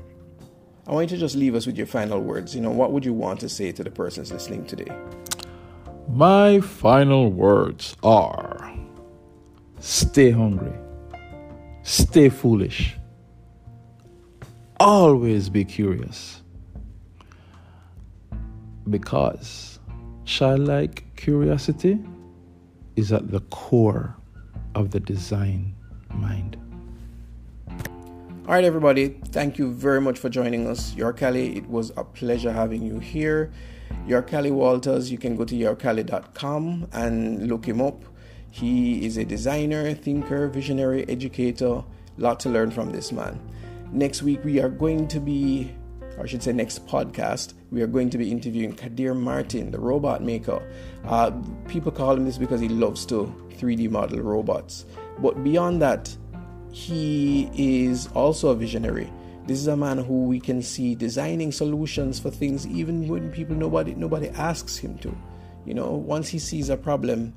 I 0.86 0.92
want 0.92 1.10
you 1.10 1.16
to 1.16 1.20
just 1.20 1.34
leave 1.34 1.54
us 1.56 1.66
with 1.66 1.76
your 1.76 1.86
final 1.86 2.20
words. 2.20 2.54
You 2.54 2.60
know, 2.60 2.70
what 2.70 2.92
would 2.92 3.04
you 3.04 3.12
want 3.12 3.40
to 3.40 3.48
say 3.48 3.72
to 3.72 3.82
the 3.82 3.90
persons 3.90 4.32
listening 4.32 4.64
today? 4.64 4.90
My 6.08 6.60
final 6.60 7.30
words 7.30 7.96
are 8.02 8.59
stay 9.80 10.30
hungry, 10.30 10.72
stay 11.82 12.28
foolish, 12.28 12.96
always 14.78 15.48
be 15.48 15.64
curious. 15.64 16.42
Because 18.88 19.78
childlike 20.24 21.04
curiosity 21.16 21.98
is 22.96 23.12
at 23.12 23.30
the 23.30 23.40
core 23.50 24.16
of 24.74 24.90
the 24.90 25.00
design 25.00 25.74
mind. 26.14 26.56
All 28.46 28.54
right, 28.56 28.64
everybody, 28.64 29.08
thank 29.26 29.58
you 29.58 29.70
very 29.70 30.00
much 30.00 30.18
for 30.18 30.28
joining 30.28 30.66
us. 30.66 30.94
Your 30.94 31.12
Kelly, 31.12 31.56
it 31.56 31.68
was 31.68 31.92
a 31.96 32.02
pleasure 32.02 32.52
having 32.52 32.82
you 32.82 32.98
here. 32.98 33.52
Your 34.06 34.22
Kelly 34.22 34.50
Walters, 34.50 35.10
you 35.12 35.18
can 35.18 35.36
go 35.36 35.44
to 35.44 35.54
yorkelly.com 35.54 36.88
and 36.92 37.48
look 37.48 37.64
him 37.64 37.80
up. 37.80 38.02
He 38.50 39.04
is 39.06 39.16
a 39.16 39.24
designer, 39.24 39.94
thinker, 39.94 40.48
visionary, 40.48 41.08
educator. 41.08 41.84
Lot 42.18 42.40
to 42.40 42.48
learn 42.50 42.70
from 42.70 42.90
this 42.90 43.12
man. 43.12 43.40
Next 43.92 44.22
week, 44.22 44.44
we 44.44 44.60
are 44.60 44.68
going 44.68 45.08
to 45.08 45.20
be, 45.20 45.72
or 46.16 46.24
I 46.24 46.26
should 46.26 46.42
say, 46.42 46.52
next 46.52 46.86
podcast, 46.86 47.54
we 47.70 47.82
are 47.82 47.86
going 47.86 48.10
to 48.10 48.18
be 48.18 48.30
interviewing 48.30 48.72
Kadir 48.72 49.14
Martin, 49.14 49.70
the 49.70 49.78
robot 49.78 50.22
maker. 50.22 50.62
Uh, 51.04 51.30
people 51.68 51.92
call 51.92 52.14
him 52.14 52.24
this 52.24 52.38
because 52.38 52.60
he 52.60 52.68
loves 52.68 53.06
to 53.06 53.32
3D 53.58 53.90
model 53.90 54.20
robots. 54.20 54.84
But 55.18 55.42
beyond 55.42 55.80
that, 55.82 56.14
he 56.72 57.50
is 57.54 58.08
also 58.08 58.50
a 58.50 58.54
visionary. 58.54 59.12
This 59.46 59.58
is 59.58 59.66
a 59.66 59.76
man 59.76 59.98
who 59.98 60.24
we 60.24 60.38
can 60.38 60.62
see 60.62 60.94
designing 60.94 61.50
solutions 61.50 62.20
for 62.20 62.30
things 62.30 62.66
even 62.66 63.08
when 63.08 63.32
people 63.32 63.56
nobody 63.56 63.94
nobody 63.94 64.28
asks 64.30 64.76
him 64.76 64.96
to. 64.98 65.16
You 65.66 65.74
know, 65.74 65.90
once 65.90 66.28
he 66.28 66.38
sees 66.38 66.68
a 66.68 66.76
problem 66.76 67.34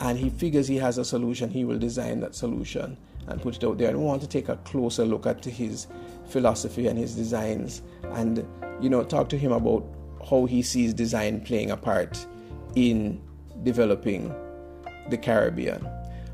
and 0.00 0.18
he 0.18 0.30
figures 0.30 0.68
he 0.68 0.76
has 0.76 0.98
a 0.98 1.04
solution, 1.04 1.50
he 1.50 1.64
will 1.64 1.78
design 1.78 2.20
that 2.20 2.34
solution 2.34 2.96
and 3.26 3.40
put 3.40 3.56
it 3.56 3.64
out 3.64 3.78
there. 3.78 3.90
And 3.90 3.98
we 3.98 4.04
want 4.04 4.22
to 4.22 4.28
take 4.28 4.48
a 4.48 4.56
closer 4.58 5.04
look 5.04 5.26
at 5.26 5.44
his 5.44 5.86
philosophy 6.26 6.86
and 6.86 6.98
his 6.98 7.14
designs 7.14 7.82
and 8.12 8.46
you 8.80 8.88
know 8.88 9.04
talk 9.04 9.28
to 9.28 9.38
him 9.38 9.52
about 9.52 9.84
how 10.28 10.46
he 10.46 10.62
sees 10.62 10.94
design 10.94 11.40
playing 11.40 11.70
a 11.70 11.76
part 11.76 12.26
in 12.74 13.20
developing 13.62 14.34
the 15.10 15.18
Caribbean. 15.18 15.84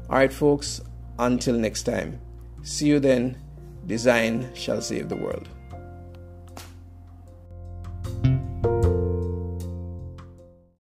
All 0.09 0.16
right, 0.16 0.33
folks, 0.33 0.81
until 1.18 1.55
next 1.55 1.85
time. 1.85 2.20
See 2.62 2.87
you 2.87 3.01
then. 3.01 3.38
Design 3.87 4.51
shall 4.55 4.81
save 4.81 5.09
the 5.09 5.16
world. 5.16 5.49